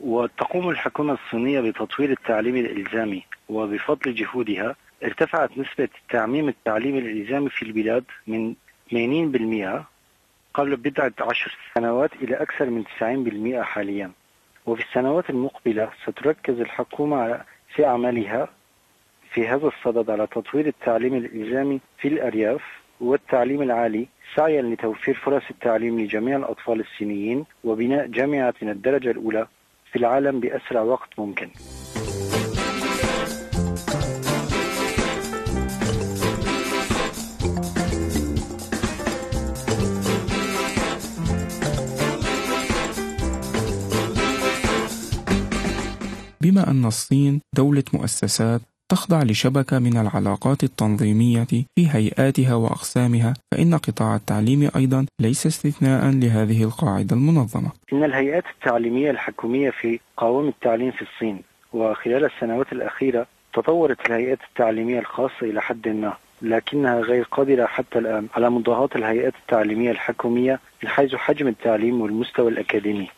وتقوم 0.00 0.68
الحكومة 0.70 1.12
الصينية 1.12 1.60
بتطوير 1.60 2.10
التعليم 2.10 2.56
الإلزامي 2.56 3.22
وبفضل 3.48 4.14
جهودها 4.14 4.76
ارتفعت 5.04 5.58
نسبة 5.58 5.88
تعميم 6.10 6.48
التعليم 6.48 6.98
الإلزامي 6.98 7.48
في 7.50 7.62
البلاد 7.62 8.04
من 8.26 8.54
80% 8.90 9.84
قبل 10.54 10.76
بضعة 10.76 11.12
عشر 11.20 11.56
سنوات 11.74 12.10
إلى 12.22 12.34
أكثر 12.36 12.70
من 12.70 12.84
90% 12.84 13.62
حاليا. 13.62 14.10
وفي 14.66 14.82
السنوات 14.82 15.30
المقبلة 15.30 15.90
ستركز 16.02 16.60
الحكومة 16.60 17.40
في 17.74 17.86
أعمالها 17.86 18.48
في 19.34 19.48
هذا 19.48 19.66
الصدد 19.66 20.10
على 20.10 20.26
تطوير 20.26 20.66
التعليم 20.66 21.14
الإلزامي 21.14 21.80
في 21.98 22.08
الأرياف 22.08 22.62
والتعليم 23.00 23.62
العالي 23.62 24.08
سعيا 24.36 24.62
لتوفير 24.62 25.14
فرص 25.14 25.42
التعليم 25.50 26.00
لجميع 26.00 26.36
الأطفال 26.36 26.80
الصينيين 26.80 27.44
وبناء 27.64 28.06
جامعة 28.06 28.54
من 28.62 28.68
الدرجة 28.70 29.10
الأولى 29.10 29.46
في 29.92 29.98
العالم 29.98 30.40
بأسرع 30.40 30.80
وقت 30.82 31.18
ممكن. 31.18 31.48
بما 46.40 46.70
أن 46.70 46.84
الصين 46.84 47.40
دولة 47.56 47.84
مؤسسات 47.94 48.60
تخضع 48.92 49.22
لشبكة 49.22 49.78
من 49.78 49.96
العلاقات 49.96 50.64
التنظيمية 50.64 51.44
في 51.44 51.88
هيئاتها 51.90 52.54
وأقسامها 52.54 53.34
فإن 53.52 53.74
قطاع 53.74 54.16
التعليم 54.16 54.70
أيضا 54.76 55.06
ليس 55.20 55.46
استثناء 55.46 56.10
لهذه 56.10 56.64
القاعدة 56.64 57.16
المنظمة. 57.16 57.70
إن 57.92 58.04
الهيئات 58.04 58.44
التعليمية 58.54 59.10
الحكومية 59.10 59.70
في 59.70 60.00
قوام 60.16 60.48
التعليم 60.48 60.90
في 60.90 61.02
الصين 61.02 61.42
وخلال 61.72 62.24
السنوات 62.24 62.72
الأخيرة 62.72 63.26
تطورت 63.54 64.06
الهيئات 64.06 64.38
التعليمية 64.50 64.98
الخاصة 64.98 65.42
إلى 65.42 65.62
حد 65.62 65.88
ما 65.88 66.14
لكنها 66.42 67.00
غير 67.00 67.24
قادرة 67.24 67.66
حتى 67.66 67.98
الآن 67.98 68.26
على 68.34 68.50
مضاهاة 68.50 68.88
الهيئات 68.96 69.34
التعليمية 69.42 69.90
الحكومية 69.90 70.60
من 70.82 70.88
حيث 70.88 71.14
حجم 71.14 71.48
التعليم 71.48 72.00
والمستوى 72.00 72.48
الأكاديمي. 72.48 73.08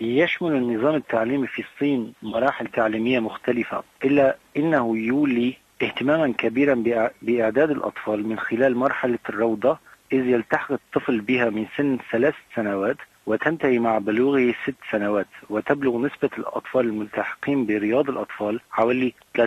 يشمل 0.00 0.52
النظام 0.52 0.94
التعليمي 0.94 1.46
في 1.46 1.62
الصين 1.62 2.12
مراحل 2.22 2.66
تعليمية 2.66 3.18
مختلفة 3.20 3.82
إلا 4.04 4.36
إنه 4.56 4.96
يولي 4.98 5.54
اهتماما 5.82 6.32
كبيرا 6.38 6.74
بإع- 6.74 7.12
بإعداد 7.22 7.70
الأطفال 7.70 8.28
من 8.28 8.38
خلال 8.38 8.76
مرحلة 8.76 9.18
الروضة 9.28 9.78
إذ 10.12 10.26
يلتحق 10.26 10.72
الطفل 10.72 11.20
بها 11.20 11.50
من 11.50 11.66
سن 11.76 11.98
ثلاث 12.12 12.34
سنوات 12.54 12.96
وتنتهي 13.26 13.78
مع 13.78 13.98
بلوغه 13.98 14.54
ست 14.64 14.74
سنوات 14.90 15.26
وتبلغ 15.50 15.98
نسبة 15.98 16.30
الأطفال 16.38 16.86
الملتحقين 16.86 17.66
برياض 17.66 18.10
الأطفال 18.10 18.60
حوالي 18.70 19.12
43% 19.38 19.46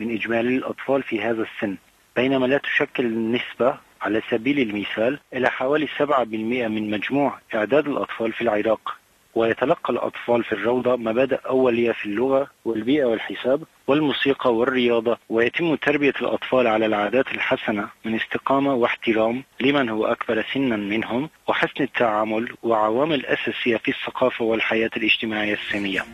من 0.00 0.10
إجمالي 0.14 0.56
الأطفال 0.56 1.02
في 1.02 1.20
هذا 1.22 1.42
السن 1.42 1.76
بينما 2.16 2.46
لا 2.46 2.58
تشكل 2.58 3.06
النسبة 3.06 3.78
على 4.02 4.22
سبيل 4.30 4.58
المثال 4.70 5.18
إلى 5.32 5.50
حوالي 5.50 5.86
7% 5.86 6.68
من 6.68 6.90
مجموع 6.90 7.38
إعداد 7.54 7.88
الأطفال 7.88 8.32
في 8.32 8.42
العراق. 8.42 8.96
ويتلقى 9.38 9.92
الأطفال 9.92 10.44
في 10.44 10.52
الروضة 10.52 10.96
مبادئ 10.96 11.38
أولية 11.48 11.92
في 11.92 12.06
اللغة 12.06 12.46
والبيئة 12.64 13.04
والحساب 13.04 13.62
والموسيقى 13.86 14.54
والرياضة 14.54 15.18
ويتم 15.28 15.74
تربية 15.74 16.14
الأطفال 16.20 16.66
على 16.66 16.86
العادات 16.86 17.28
الحسنة 17.34 17.88
من 18.04 18.14
استقامة 18.14 18.74
واحترام 18.74 19.44
لمن 19.60 19.88
هو 19.88 20.06
أكبر 20.06 20.44
سنا 20.54 20.76
منهم 20.76 21.30
وحسن 21.48 21.84
التعامل 21.84 22.54
وعوامل 22.62 23.26
أساسية 23.26 23.76
في 23.76 23.90
الثقافة 23.90 24.44
والحياة 24.44 24.90
الاجتماعية 24.96 25.54
السامية 25.54 26.04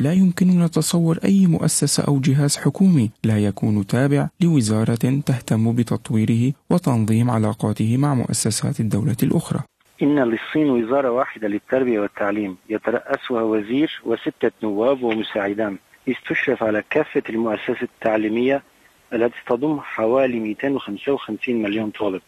لا 0.00 0.12
يمكننا 0.12 0.66
تصور 0.66 1.18
أي 1.24 1.46
مؤسسة 1.46 2.04
أو 2.08 2.20
جهاز 2.20 2.56
حكومي. 2.56 3.10
لا 3.24 3.38
يكون 3.38 3.86
تابع 3.86 4.28
لوزارة 4.40 5.20
تهتم 5.26 5.72
بتطويره 5.72 6.52
وتنظيم 6.70 7.30
علاقاته 7.30 7.96
مع 7.96 8.14
مؤسسات 8.14 8.80
الدولة 8.80 9.16
الأخرى. 9.22 9.60
إن 10.02 10.18
للصين 10.18 10.70
وزارة 10.70 11.10
واحدة 11.10 11.48
للتربية 11.48 12.00
والتعليم 12.00 12.56
يترأسها 12.70 13.42
وزير 13.42 14.02
وستة 14.04 14.50
نواب 14.62 15.02
ومساعدان. 15.02 15.78
إذ 16.08 16.14
تشرف 16.28 16.62
على 16.62 16.82
كافة 16.90 17.22
المؤسسات 17.28 17.82
التعليمية 17.82 18.62
التي 19.12 19.36
تضم 19.48 19.80
حوالي 19.80 20.40
255 20.40 21.62
مليون 21.62 21.90
طالب. 21.90 22.22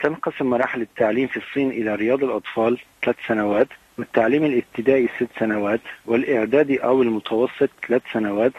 تنقسم 0.00 0.46
مراحل 0.46 0.80
التعليم 0.80 1.28
في 1.28 1.36
الصين 1.36 1.70
إلى 1.70 1.94
رياض 1.94 2.24
الأطفال 2.24 2.78
ثلاث 3.04 3.16
سنوات 3.28 3.68
والتعليم 3.98 4.44
الابتدائي 4.44 5.08
ست 5.16 5.28
سنوات 5.38 5.80
والإعدادي 6.06 6.78
أو 6.84 7.02
المتوسط 7.02 7.70
ثلاث 7.88 8.02
سنوات 8.12 8.52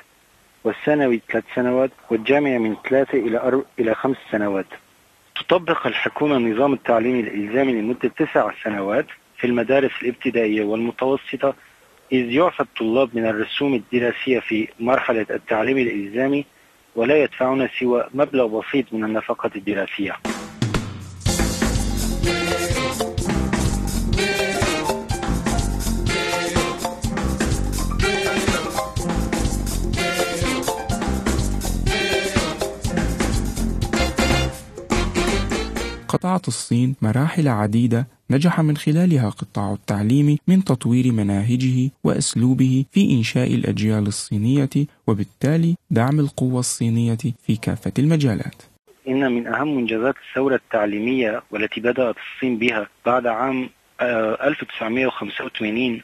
والثانوي 0.64 1.22
ثلاث 1.32 1.44
سنوات 1.56 1.92
والجامعة 2.10 2.58
من 2.58 2.76
ثلاثة 2.90 3.18
إلى 3.18 3.38
أرب... 3.38 3.66
إلى 3.80 3.96
خمس 3.96 4.18
سنوات. 4.32 4.66
تطبق 5.36 5.88
الحكومة 5.88 6.38
نظام 6.38 6.74
التعليم 6.74 7.20
الإلزامي 7.20 7.74
لمدة 7.74 8.10
تسع 8.18 8.52
سنوات 8.64 9.06
في 9.38 9.48
المدارس 9.48 9.92
الابتدائية 10.02 10.64
والمتوسطة 10.64 11.56
إذ 12.12 12.32
يعفى 12.32 12.60
الطلاب 12.60 13.10
من 13.14 13.26
الرسوم 13.26 13.74
الدراسية 13.74 14.40
في 14.40 14.68
مرحلة 14.80 15.26
التعليم 15.30 15.78
الإلزامي 15.78 16.46
ولا 16.96 17.24
يدفعون 17.24 17.70
سوى 17.80 18.08
مبلغ 18.14 18.60
بسيط 18.60 18.94
من 18.94 19.04
النفقة 19.04 19.52
الدراسية. 19.56 20.16
قطعت 36.18 36.48
الصين 36.48 36.96
مراحل 37.02 37.48
عديدة 37.48 38.08
نجح 38.30 38.60
من 38.60 38.78
خلالها 38.78 39.30
قطاع 39.30 39.74
التعليم 39.74 40.38
من 40.48 40.64
تطوير 40.64 41.12
مناهجه 41.12 41.92
وأسلوبه 42.04 42.86
في 42.92 43.12
إنشاء 43.12 43.54
الأجيال 43.54 44.08
الصينية 44.08 44.70
وبالتالي 45.08 45.76
دعم 45.92 46.20
القوة 46.20 46.60
الصينية 46.60 47.18
في 47.46 47.56
كافة 47.56 47.92
المجالات. 48.00 48.64
إن 49.08 49.32
من 49.32 49.48
أهم 49.48 49.76
منجزات 49.76 50.16
الثورة 50.30 50.56
التعليمية 50.56 51.44
والتي 51.52 51.82
بدأت 51.82 52.16
الصين 52.26 52.58
بها 52.58 52.88
بعد 53.06 53.28
عام 53.28 53.70
آه، 54.02 54.48
1985 54.48 56.02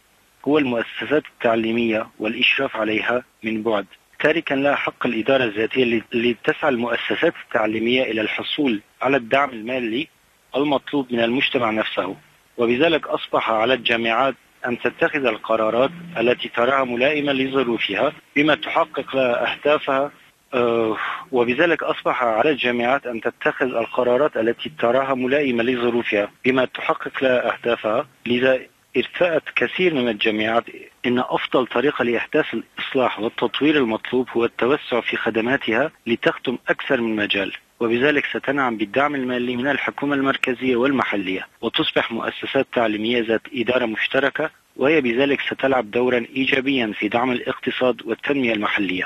هو 0.47 0.57
المؤسسات 0.57 1.23
التعليمية 1.33 2.07
والإشراف 2.19 2.75
عليها 2.75 3.23
من 3.43 3.63
بعد 3.63 3.85
تاركا 4.23 4.53
لها 4.55 4.75
حق 4.75 5.05
الإدارة 5.05 5.43
الذاتية 5.43 5.83
اللي- 5.83 6.35
تسعى 6.43 6.69
المؤسسات 6.69 7.33
التعليمية 7.47 8.03
إلى 8.03 8.21
الحصول 8.21 8.81
على 9.01 9.17
الدعم 9.17 9.49
المالي 9.49 10.07
المطلوب 10.55 11.13
من 11.13 11.19
المجتمع 11.19 11.71
نفسه. 11.71 12.15
وبذلك 12.57 13.07
أصبح 13.07 13.49
على 13.51 13.73
الجامعات 13.73 14.35
أن 14.65 14.79
تتخذ 14.79 15.25
القرارات 15.25 15.91
التي 16.19 16.49
تراها 16.49 16.83
ملائمة 16.83 17.33
لظروفها 17.33 18.13
بما 18.35 18.55
تحقق 18.55 19.15
لها 19.15 19.53
أهدافها. 19.53 20.11
آه، 20.53 20.97
وبذلك 21.31 21.83
أصبح 21.83 22.23
على 22.23 22.49
الجامعات 22.49 23.07
أن 23.07 23.21
تتخذ 23.21 23.65
القرارات 23.65 24.37
التي 24.37 24.71
تراها 24.79 25.13
ملائمة 25.13 25.63
لظروفها 25.63 26.31
بما 26.45 26.65
تحقق 26.65 27.23
لها 27.23 27.53
أهدافها. 27.53 28.07
لذا 28.25 28.59
ارتأت 28.97 29.43
كثير 29.55 29.93
من 29.93 30.09
الجامعات 30.09 30.63
أن 31.05 31.19
أفضل 31.19 31.67
طريقة 31.67 32.03
لإحداث 32.03 32.45
الإصلاح 32.53 33.19
والتطوير 33.19 33.77
المطلوب 33.77 34.29
هو 34.29 34.45
التوسع 34.45 35.01
في 35.01 35.17
خدماتها 35.17 35.91
لتخدم 36.07 36.57
أكثر 36.69 37.01
من 37.01 37.15
مجال 37.15 37.53
وبذلك 37.79 38.25
ستنعم 38.25 38.77
بالدعم 38.77 39.15
المالي 39.15 39.55
من 39.55 39.67
الحكومة 39.67 40.15
المركزية 40.15 40.75
والمحلية 40.75 41.47
وتصبح 41.61 42.11
مؤسسات 42.11 42.67
تعليمية 42.73 43.21
ذات 43.27 43.41
إدارة 43.55 43.85
مشتركة 43.85 44.49
وهي 44.75 45.01
بذلك 45.01 45.41
ستلعب 45.41 45.91
دورا 45.91 46.25
إيجابيا 46.35 46.93
في 46.99 47.07
دعم 47.07 47.31
الاقتصاد 47.31 48.01
والتنمية 48.05 48.53
المحلية. 48.53 49.03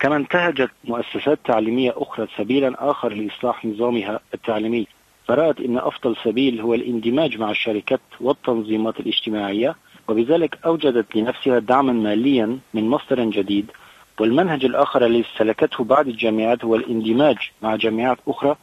كما 0.00 0.16
انتهجت 0.16 0.70
مؤسسات 0.84 1.38
تعليمية 1.44 1.92
أخرى 1.96 2.26
سبيلا 2.36 2.90
آخر 2.90 3.12
لإصلاح 3.12 3.64
نظامها 3.64 4.20
التعليمي. 4.34 4.86
فرأت 5.28 5.60
أن 5.60 5.78
أفضل 5.78 6.16
سبيل 6.24 6.60
هو 6.60 6.74
الاندماج 6.74 7.38
مع 7.38 7.50
الشركات 7.50 8.00
والتنظيمات 8.20 9.00
الاجتماعية 9.00 9.74
وبذلك 10.08 10.58
أوجدت 10.66 11.16
لنفسها 11.16 11.58
دعما 11.58 11.92
ماليا 11.92 12.58
من 12.74 12.88
مصدر 12.88 13.24
جديد 13.24 13.70
والمنهج 14.20 14.64
الآخر 14.64 15.06
الذي 15.06 15.24
سلكته 15.38 15.84
بعض 15.84 16.08
الجامعات 16.08 16.64
هو 16.64 16.74
الاندماج 16.76 17.36
مع 17.62 17.76
جامعات 17.76 18.18
أخرى 18.28 18.56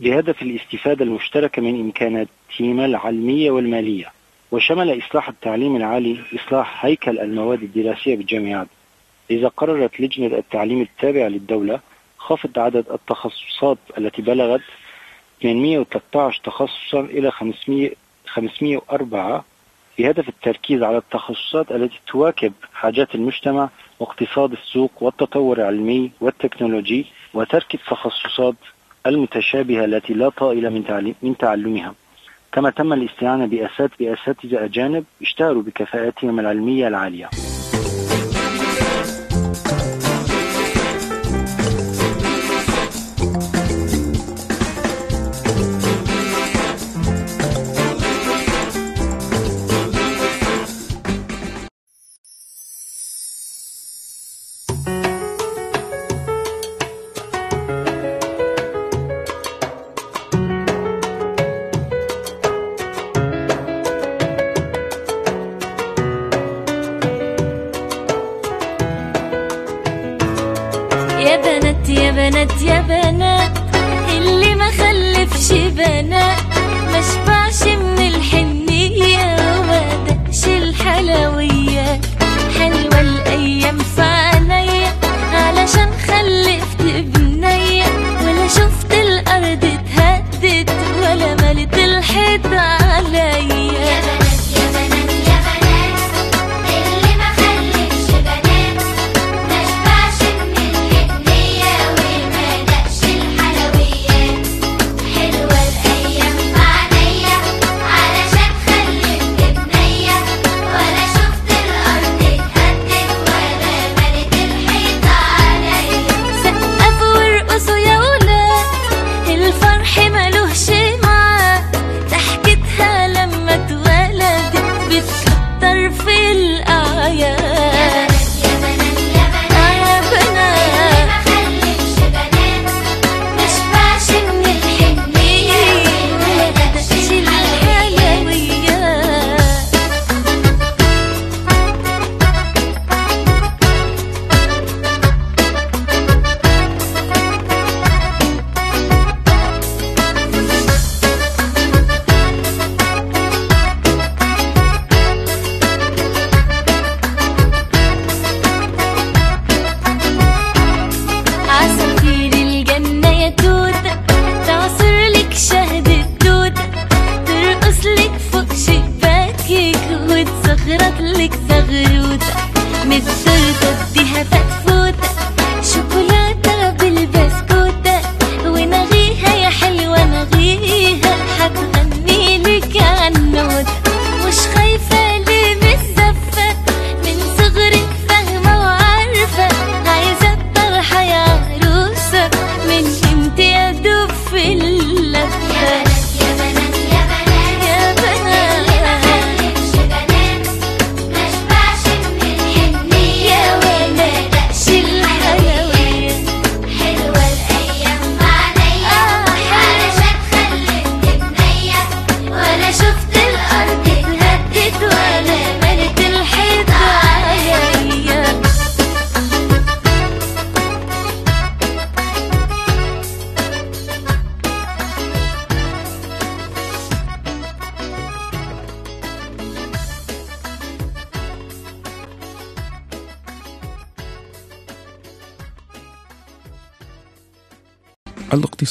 بهدف 0.00 0.42
الاستفادة 0.42 1.04
المشتركة 1.04 1.62
من 1.62 1.80
إمكاناتهما 1.80 2.84
العلمية 2.84 3.50
والمالية 3.50 4.12
وشمل 4.52 4.98
إصلاح 4.98 5.28
التعليم 5.28 5.76
العالي 5.76 6.18
إصلاح 6.34 6.84
هيكل 6.84 7.18
المواد 7.18 7.62
الدراسية 7.62 8.16
بالجامعات. 8.16 8.66
إذا 9.30 9.48
قررت 9.48 10.00
لجنة 10.00 10.26
التعليم 10.38 10.80
التابعة 10.80 11.28
للدولة 11.28 11.80
خفض 12.18 12.58
عدد 12.58 12.84
التخصصات 12.90 13.78
التي 13.98 14.22
بلغت 14.22 14.60
813 15.42 16.40
تخصصا 16.44 17.00
إلى 17.00 17.30
500 17.30 17.90
504 18.26 19.44
بهدف 19.98 20.28
التركيز 20.28 20.82
على 20.82 20.96
التخصصات 20.96 21.72
التي 21.72 22.00
تواكب 22.06 22.52
حاجات 22.74 23.14
المجتمع 23.14 23.68
واقتصاد 24.00 24.52
السوق 24.52 24.90
والتطور 25.00 25.58
العلمي 25.58 26.10
والتكنولوجي 26.20 27.06
وترك 27.34 27.74
التخصصات 27.74 28.54
المتشابهة 29.06 29.84
التي 29.84 30.14
لا 30.14 30.28
طائل 30.28 30.70
من 30.70 31.14
من 31.22 31.36
تعلمها. 31.36 31.94
كما 32.52 32.70
تم 32.70 32.92
الاستعانة 32.92 33.46
بأسات 33.46 33.90
بأساتذة 33.98 34.64
أجانب 34.64 35.04
اشتهروا 35.22 35.62
بكفاءاتهم 35.62 36.40
العلمية 36.40 36.88
العالية. 36.88 37.30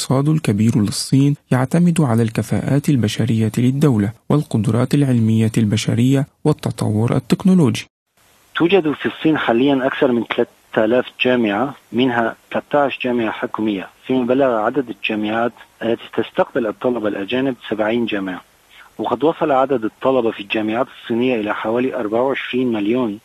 الاقتصاد 0.05 0.29
الكبير 0.35 0.77
للصين 0.77 1.35
يعتمد 1.51 2.01
على 2.01 2.23
الكفاءات 2.23 2.89
البشرية 2.89 3.51
للدولة 3.57 4.11
والقدرات 4.29 4.93
العلمية 4.93 5.51
البشرية 5.57 6.27
والتطور 6.43 7.15
التكنولوجي. 7.15 7.85
توجد 8.55 8.91
في 8.91 9.05
الصين 9.05 9.37
حاليا 9.37 9.87
أكثر 9.87 10.11
من 10.11 10.23
3000 10.73 11.05
جامعة 11.21 11.75
منها 11.91 12.35
13 12.51 12.99
جامعة 13.01 13.31
حكومية. 13.31 13.89
فيما 14.07 14.25
بلغ 14.25 14.45
عدد 14.45 14.89
الجامعات 14.89 15.53
التي 15.83 16.03
تستقبل 16.17 16.67
الطلبة 16.67 17.07
الأجانب 17.07 17.55
70 17.69 18.05
جامعة. 18.05 18.41
وقد 18.97 19.23
وصل 19.23 19.51
عدد 19.51 19.85
الطلبة 19.85 20.31
في 20.31 20.39
الجامعات 20.39 20.87
الصينية 21.01 21.35
إلى 21.39 21.55
حوالي 21.55 21.95
24 21.95 22.73
مليون 22.73 23.19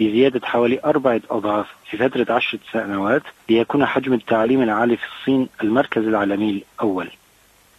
بزيادة 0.00 0.40
حوالي 0.46 0.80
أربعة 0.84 1.20
أضعاف. 1.30 1.66
في 1.90 1.96
فترة 1.96 2.34
عشرة 2.34 2.58
سنوات 2.72 3.22
ليكون 3.48 3.86
حجم 3.86 4.12
التعليم 4.14 4.62
العالي 4.62 4.96
في 4.96 5.02
الصين 5.20 5.48
المركز 5.62 6.02
العالمي 6.06 6.50
الأول. 6.50 7.08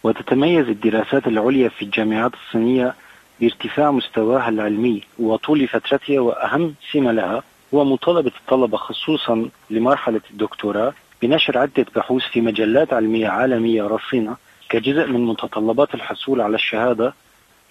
وتتميز 0.02 0.68
الدراسات 0.68 1.26
العليا 1.26 1.68
في 1.68 1.82
الجامعات 1.82 2.32
الصينية 2.34 2.94
بارتفاع 3.40 3.90
مستواها 3.90 4.48
العلمي 4.48 5.02
وطول 5.18 5.68
فترتها 5.68 6.20
وأهم 6.20 6.74
سمة 6.92 7.12
لها 7.12 7.42
هو 7.74 7.84
مطالبة 7.84 8.32
الطلبة 8.40 8.76
خصوصا 8.76 9.48
لمرحلة 9.70 10.20
الدكتوراه 10.30 10.92
بنشر 11.22 11.58
عدة 11.58 11.86
بحوث 11.96 12.22
في 12.22 12.40
مجلات 12.40 12.92
علمية 12.92 13.28
عالمية 13.28 13.82
رصينة 13.82 14.36
كجزء 14.68 15.06
من 15.06 15.26
متطلبات 15.26 15.94
الحصول 15.94 16.40
على 16.40 16.54
الشهادة 16.54 17.14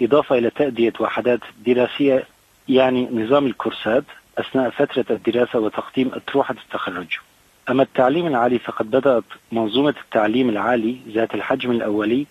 إضافة 0.02 0.38
إلى 0.38 0.50
تأدية 0.50 0.94
وحدات 1.00 1.40
دراسية 1.66 2.24
يعني 2.70 3.10
نظام 3.12 3.46
الكورسات 3.46 4.04
أثناء 4.40 4.70
فترة 4.70 5.06
الدراسة 5.10 5.60
وتقديم 5.60 6.12
أطروحة 6.14 6.56
التخرج. 6.66 7.08
أما 7.70 7.84
التعليم 7.84 8.28
العالي 8.28 8.60
فقد 8.60 8.92
بدأت 8.92 9.24
منظومة 9.52 9.96
التعليم 10.06 10.50
العالي 10.50 10.98
ذات 11.10 11.36
الحجم 11.36 11.72
الأولي 11.72 12.26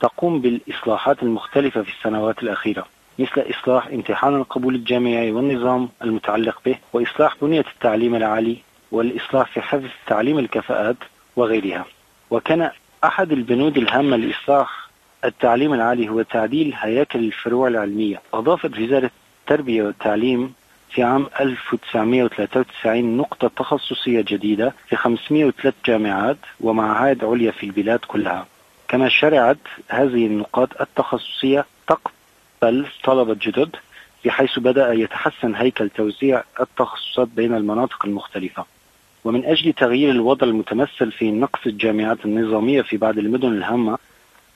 تقوم 0.00 0.40
بالإصلاحات 0.40 1.22
المختلفة 1.22 1.82
في 1.82 1.90
السنوات 1.98 2.42
الأخيرة 2.42 2.86
مثل 3.18 3.44
إصلاح 3.50 3.86
امتحان 3.86 4.34
القبول 4.36 4.74
الجامعي 4.74 5.32
والنظام 5.32 5.88
المتعلق 6.02 6.60
به 6.66 6.78
وإصلاح 6.92 7.36
بنية 7.42 7.64
التعليم 7.74 8.14
العالي 8.14 8.56
والإصلاح 8.92 9.48
في 9.52 9.60
حفظ 9.60 9.88
تعليم 10.06 10.38
الكفاءات 10.38 10.96
وغيرها. 11.36 11.84
وكان 12.30 12.70
أحد 13.04 13.32
البنود 13.32 13.78
الهامة 13.78 14.16
لإصلاح 14.16 14.88
التعليم 15.24 15.74
العالي 15.74 16.08
هو 16.08 16.22
تعديل 16.22 16.74
هياكل 16.78 17.18
الفروع 17.18 17.68
العلمية. 17.68 18.20
أضافت 18.34 18.78
وزارة 18.78 19.10
التربية 19.40 19.82
والتعليم 19.82 20.54
في 20.94 21.02
عام 21.02 21.26
1993 21.40 23.16
نقطة 23.16 23.48
تخصصية 23.48 24.20
جديدة 24.20 24.74
في 24.88 24.96
503 24.96 25.72
جامعات 25.86 26.36
ومعاهد 26.60 27.24
عليا 27.24 27.50
في 27.50 27.66
البلاد 27.66 27.98
كلها. 27.98 28.46
كما 28.88 29.08
شرعت 29.08 29.58
هذه 29.88 30.26
النقاط 30.26 30.80
التخصصية 30.80 31.66
تقبل 31.88 32.86
طلبة 33.04 33.36
جدد 33.42 33.76
بحيث 34.24 34.58
بدأ 34.58 34.92
يتحسن 34.92 35.54
هيكل 35.54 35.90
توزيع 35.90 36.42
التخصصات 36.60 37.28
بين 37.28 37.54
المناطق 37.54 38.06
المختلفة. 38.06 38.64
ومن 39.24 39.44
أجل 39.44 39.72
تغيير 39.72 40.10
الوضع 40.10 40.46
المتمثل 40.46 41.12
في 41.12 41.30
نقص 41.30 41.66
الجامعات 41.66 42.24
النظامية 42.24 42.82
في 42.82 42.96
بعض 42.96 43.18
المدن 43.18 43.48
الهامة 43.52 43.98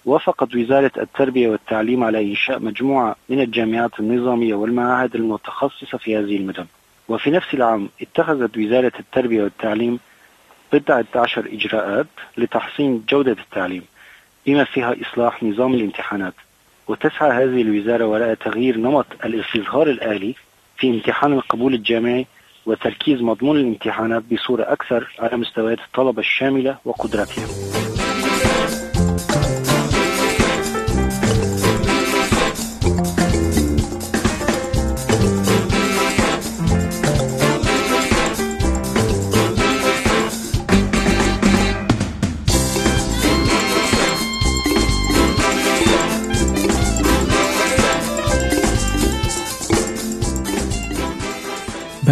وافقت 0.05 0.55
وزارة 0.55 0.93
التربية 0.97 1.49
والتعليم 1.49 2.05
على 2.05 2.31
إنشاء 2.31 2.59
مجموعة 2.61 3.17
من 3.29 3.41
الجامعات 3.41 4.01
النظامية 4.01 4.55
والمعاهد 4.55 5.15
المتخصصة 5.15 5.99
في 5.99 6.17
هذه 6.17 6.37
المدن. 6.37 6.67
وفي 7.09 7.31
نفس 7.31 7.55
العام 7.55 7.89
اتخذت 8.03 8.59
وزارة 8.59 8.93
التربية 9.01 9.43
والتعليم 9.43 9.99
بضعة 10.73 11.05
عشر 11.15 11.47
إجراءات 11.53 12.07
لتحسين 12.37 13.05
جودة 13.09 13.33
التعليم 13.33 13.83
بما 14.47 14.65
فيها 14.65 14.97
إصلاح 15.03 15.43
نظام 15.43 15.75
الامتحانات. 15.75 16.35
وتسعى 16.89 17.31
هذه 17.31 17.63
الوزارة 17.63 18.05
وراء 18.07 18.35
تغيير 18.35 18.79
نمط 18.79 19.07
الاستظهار 19.25 19.87
الآلي 19.91 20.35
في 20.79 20.91
امتحان 20.91 21.33
القبول 21.33 21.75
الجامعي 21.75 22.27
وتركيز 22.67 23.23
مضمون 23.23 23.57
الامتحانات 23.57 24.23
بصورة 24.33 24.63
أكثر 24.63 25.15
على 25.19 25.37
مستويات 25.37 25.79
الطلبة 25.79 26.21
الشاملة 26.21 26.79
وقدراتهم. 26.85 27.45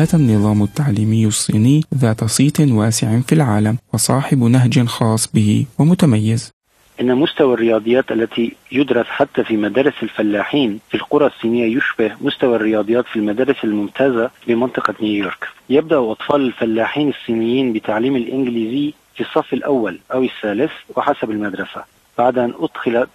بات 0.06 0.14
النظام 0.14 0.62
التعليمي 0.62 1.26
الصيني 1.26 1.84
ذات 1.94 2.24
صيت 2.24 2.60
واسع 2.60 3.20
في 3.20 3.32
العالم 3.32 3.78
وصاحب 3.94 4.38
نهج 4.38 4.84
خاص 4.84 5.32
به 5.32 5.66
ومتميز. 5.78 6.52
إن 7.00 7.14
مستوى 7.14 7.54
الرياضيات 7.54 8.12
التي 8.12 8.52
يدرس 8.72 9.06
حتى 9.06 9.44
في 9.44 9.56
مدارس 9.56 9.94
الفلاحين 10.02 10.80
في 10.88 10.94
القرى 10.94 11.26
الصينية 11.26 11.76
يشبه 11.76 12.12
مستوى 12.20 12.56
الرياضيات 12.56 13.04
في 13.06 13.16
المدارس 13.16 13.56
الممتازة 13.64 14.30
بمنطقة 14.48 14.94
نيويورك. 15.00 15.48
يبدأ 15.70 15.98
أطفال 15.98 16.40
الفلاحين 16.40 17.08
الصينيين 17.08 17.72
بتعليم 17.72 18.16
الإنجليزي 18.16 18.94
في 19.14 19.20
الصف 19.20 19.52
الأول 19.52 20.00
أو 20.12 20.22
الثالث 20.22 20.72
وحسب 20.96 21.30
المدرسة 21.30 21.84
بعد 22.18 22.38
أن 22.38 22.52
أدخلت 22.58 23.10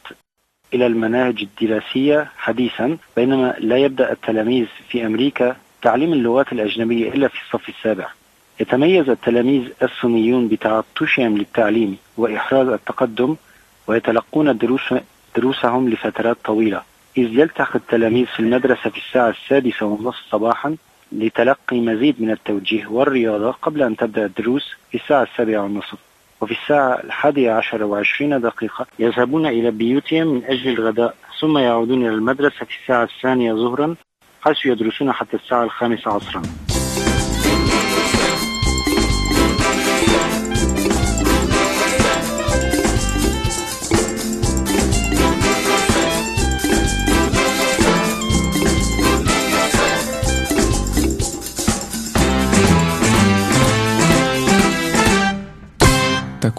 إلى 0.74 0.86
المناهج 0.86 1.48
الدراسية 1.48 2.32
حديثا 2.38 2.98
بينما 3.16 3.56
لا 3.60 3.78
يبدأ 3.78 4.12
التلاميذ 4.12 4.66
في 4.90 5.06
أمريكا 5.06 5.56
تعليم 5.82 6.14
اللغات 6.14 6.52
الأجنبية 6.54 7.10
إلا 7.14 7.28
في 7.28 7.36
الصف 7.46 7.70
السابع. 7.70 8.08
يتميز 8.60 9.10
التلاميذ 9.10 9.64
الصينيون 9.84 10.48
بتعطشهم 10.48 11.38
للتعليم 11.38 11.98
وإحراز 12.18 12.68
التقدم 12.68 13.36
ويتلقون 13.88 14.58
دروس 14.58 14.94
دروسهم 15.36 15.90
لفترات 15.90 16.38
طويلة. 16.46 16.82
إذ 17.18 17.40
يلتحق 17.40 17.76
التلاميذ 17.76 18.26
في 18.26 18.40
المدرسة 18.40 18.90
في 18.90 18.98
الساعة 18.98 19.30
السادسة 19.30 19.86
والنصف 19.86 20.22
صباحا 20.30 20.76
لتلقي 21.12 21.80
مزيد 21.80 22.22
من 22.22 22.32
التوجيه 22.32 22.88
والرياضة 22.88 23.52
قبل 23.52 23.84
أن 23.84 23.98
تبدأ 23.98 24.26
الدروس 24.26 24.76
في 24.92 24.98
الساعة 24.98 25.24
السابعة 25.24 25.64
والنصف 25.64 25.98
وفي 26.42 26.52
الساعة 26.52 26.94
الحادية 27.04 27.52
عشر 27.52 27.84
وعشرين 27.84 28.42
دقيقة 28.42 28.86
يذهبون 29.00 29.46
إلى 29.46 29.72
بيوتهم 29.72 30.28
من 30.28 30.44
أجل 30.46 30.70
الغداء 30.70 31.16
ثم 31.40 31.58
يعودون 31.58 32.02
إلى 32.02 32.16
المدرسة 32.16 32.66
في 32.66 32.82
الساعة 32.82 33.04
الثانية 33.04 33.54
ظهرا 33.54 33.96
حيث 34.42 34.66
يدرسون 34.66 35.12
حتى 35.12 35.38
الساعة 35.38 35.64
الخامسة 35.64 36.12
عصرا. 36.12 36.71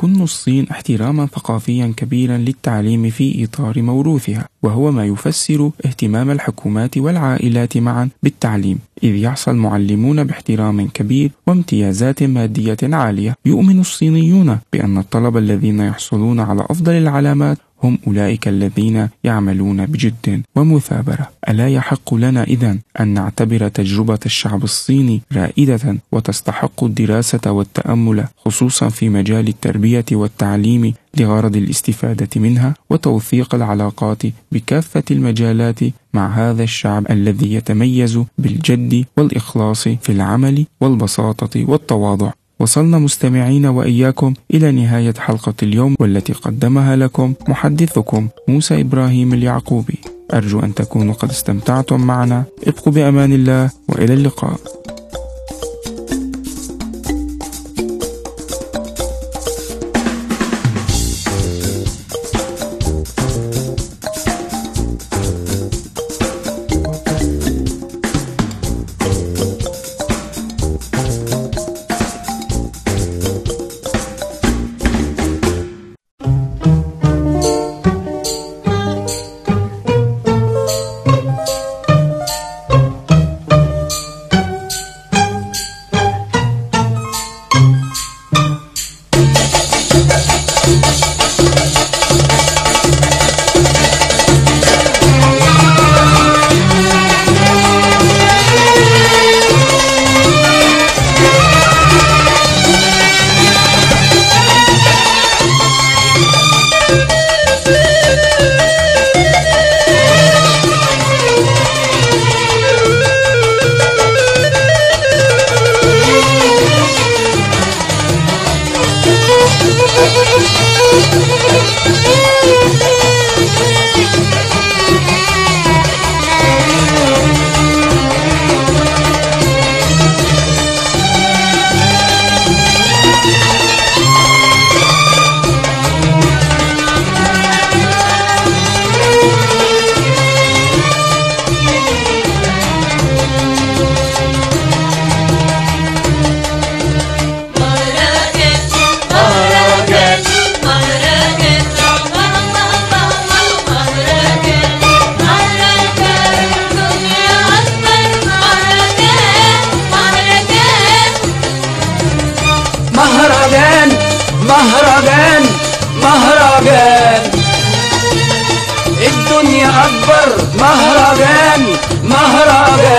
تكن 0.02 0.22
الصين 0.22 0.68
احتراما 0.70 1.26
ثقافيا 1.26 1.94
كبيرا 1.96 2.36
للتعليم 2.36 3.10
في 3.10 3.44
إطار 3.44 3.82
موروثها 3.82 4.48
وهو 4.62 4.92
ما 4.92 5.06
يفسر 5.06 5.70
اهتمام 5.86 6.30
الحكومات 6.30 6.98
والعائلات 6.98 7.76
معا 7.76 8.08
بالتعليم 8.22 8.78
إذ 9.02 9.14
يحصى 9.14 9.50
المعلمون 9.50 10.24
باحترام 10.24 10.88
كبير 10.88 11.30
وامتيازات 11.46 12.22
مادية 12.22 12.76
عالية 12.82 13.34
يؤمن 13.46 13.80
الصينيون 13.80 14.58
بأن 14.72 14.98
الطلبة 14.98 15.38
الذين 15.38 15.80
يحصلون 15.80 16.40
على 16.40 16.66
أفضل 16.70 16.92
العلامات 16.92 17.58
هم 17.82 17.98
أولئك 18.06 18.48
الذين 18.48 19.08
يعملون 19.24 19.86
بجد 19.86 20.42
ومثابرة. 20.56 21.28
ألا 21.48 21.68
يحق 21.68 22.14
لنا 22.14 22.42
إذا 22.42 22.78
أن 23.00 23.08
نعتبر 23.08 23.68
تجربة 23.68 24.18
الشعب 24.26 24.64
الصيني 24.64 25.20
رائدة 25.32 25.96
وتستحق 26.12 26.84
الدراسة 26.84 27.52
والتأمل 27.52 28.24
خصوصا 28.36 28.88
في 28.88 29.08
مجال 29.08 29.48
التربية 29.48 30.04
والتعليم 30.12 30.94
لغرض 31.16 31.56
الاستفادة 31.56 32.28
منها 32.36 32.74
وتوثيق 32.90 33.54
العلاقات 33.54 34.22
بكافة 34.52 35.02
المجالات 35.10 35.80
مع 36.14 36.28
هذا 36.28 36.62
الشعب 36.62 37.10
الذي 37.10 37.54
يتميز 37.54 38.20
بالجد 38.38 39.04
والإخلاص 39.16 39.88
في 39.88 40.12
العمل 40.12 40.66
والبساطة 40.80 41.64
والتواضع. 41.70 42.32
وصلنا 42.60 42.98
مستمعين 42.98 43.66
وإياكم 43.66 44.34
إلى 44.54 44.72
نهاية 44.72 45.14
حلقة 45.18 45.54
اليوم 45.62 45.96
والتي 46.00 46.32
قدمها 46.32 46.96
لكم 46.96 47.34
محدثكم 47.48 48.28
موسى 48.48 48.80
إبراهيم 48.80 49.34
اليعقوبي. 49.34 49.98
أرجو 50.34 50.60
أن 50.60 50.74
تكونوا 50.74 51.14
قد 51.14 51.30
استمتعتم 51.30 52.00
معنا. 52.00 52.44
ابقوا 52.66 52.92
بأمان 52.92 53.32
الله 53.32 53.70
وإلى 53.88 54.14
اللقاء. 54.14 54.60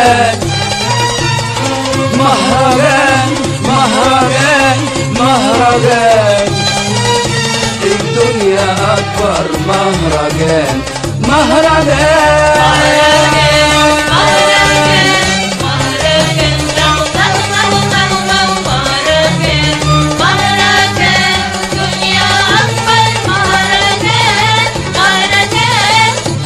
مهرجان. 0.03 0.39
مهرجان 2.17 3.29
مهرجان 3.69 4.79
مهرجان. 5.19 6.47
الدنيا 7.83 8.71
أكبر 8.93 9.45
مهرجان 9.67 10.81
مهرجان. 11.27 12.43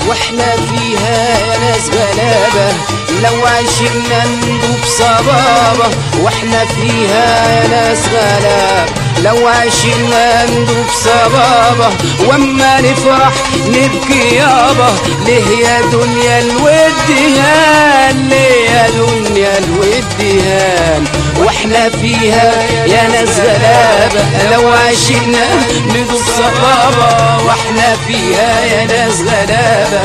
وإحنا 0.07 0.55
فيها 0.55 1.57
ناس 1.59 1.89
غلابة 1.89 2.96
لو 3.23 3.45
عشنا 3.45 4.25
ندوب 4.25 4.79
صبابة 4.97 5.89
وإحنا 6.21 6.65
فيها 6.65 7.61
يا 7.61 7.67
ناس 7.67 7.99
غلابة 8.13 8.91
لو 9.23 9.47
عشنا 9.47 10.45
ندوب 10.45 10.85
صبابة 11.03 11.89
وأما 12.27 12.81
نفرح 12.81 13.33
نبكي 13.67 14.35
يابا 14.35 14.89
ليه 15.25 15.67
يا 15.67 15.81
دنيا 15.81 16.39
الود 16.39 17.37
هان 17.37 18.29
ليه 18.29 18.69
يا 18.69 18.87
دنيا 18.89 19.57
الود 19.57 20.41
هان 20.47 21.03
وإحنا 21.39 21.89
فيها 21.89 22.53
يا 22.85 23.07
ناس 23.07 23.39
غلابة 23.39 24.25
لو 24.51 24.69
عشنا 24.69 25.45
ندوب 25.89 26.16
صبابة 26.37 27.43
وإحنا 27.45 27.95
فيها 28.07 28.65
يا 28.65 28.85
ناس 28.85 29.21
غلابة. 29.21 30.01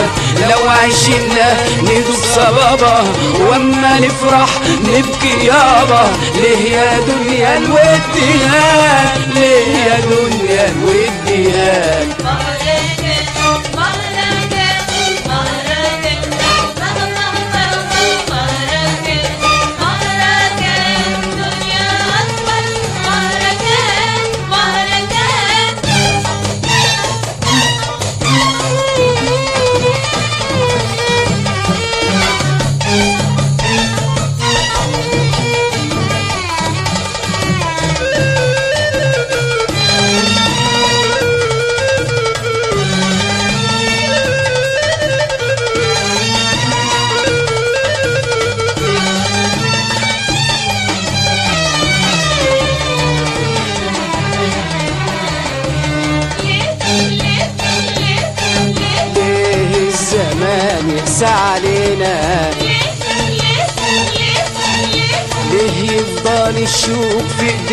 لو 0.50 0.68
عشنا 0.70 1.56
ندوب 1.82 2.16
صبابة 2.34 3.04
وأما 3.40 4.00
نفرح 4.00 4.48
نبكي 4.84 5.46
يابا. 5.46 6.04
ليه 6.34 6.72
يا 6.72 6.98
دنيا 6.98 7.56
الود 7.58 8.00
ليه 9.34 9.76
يا 9.86 10.00
دنيا 10.00 10.68
الود 10.68 12.51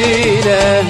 ايدينا 0.03 0.81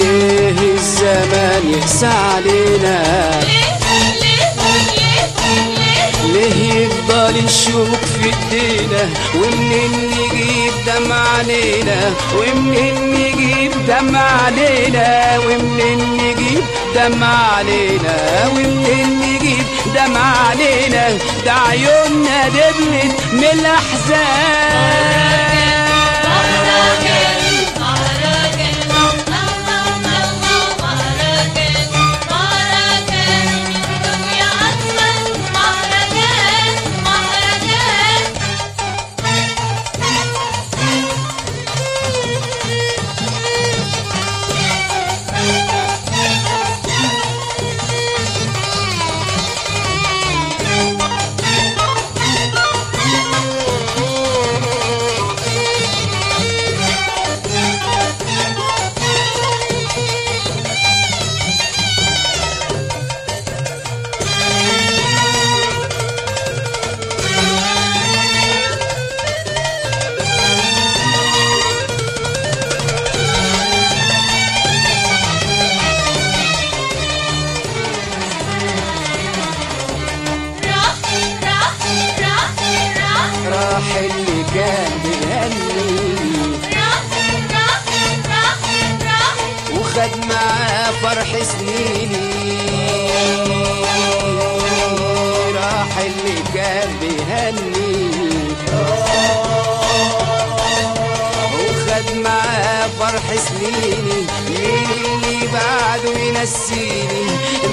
ليه 0.00 0.74
الزمان 0.74 1.62
يقسى 1.74 2.06
علينا؟ 2.06 3.02
ليه 6.32 6.72
يفضل 6.74 7.44
الشوك 7.44 8.00
في 8.04 8.24
إيدينا؟ 8.54 9.08
ومنين 9.34 9.92
نجيب 10.10 10.72
دمع 10.86 11.28
علينا؟ 11.38 12.12
ومنين 12.36 12.96
نجيب 13.14 13.72
دمع 13.88 14.42
علينا؟ 14.44 15.38
ومنين 15.38 15.98
نجيب 16.16 16.64
دمع 16.94 17.54
علينا؟ 17.56 18.16
ومنين 18.52 19.20
نجيب 19.20 19.64
دمع 19.94 20.48
علينا؟ 20.48 21.08
ده 21.44 21.52
عيوننا 21.52 22.48
دبلت 22.48 23.16
من 23.32 23.44
الأحزان. 23.60 25.35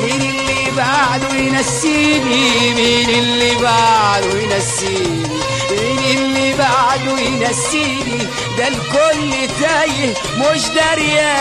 مين 0.03 0.21
اللي 0.21 0.71
بعده 0.77 1.35
ينسيني 1.35 2.73
مين 2.75 3.09
اللي 3.09 3.55
بعده 3.61 4.39
ينسيني 4.39 5.27
مين 5.71 5.99
اللي 6.17 6.53
بعده 6.53 7.19
ينسيني. 7.21 8.27
ده 8.57 8.67
الكل 8.67 9.31
تايه 9.61 10.13
مش 10.37 10.61
دريان 10.69 11.33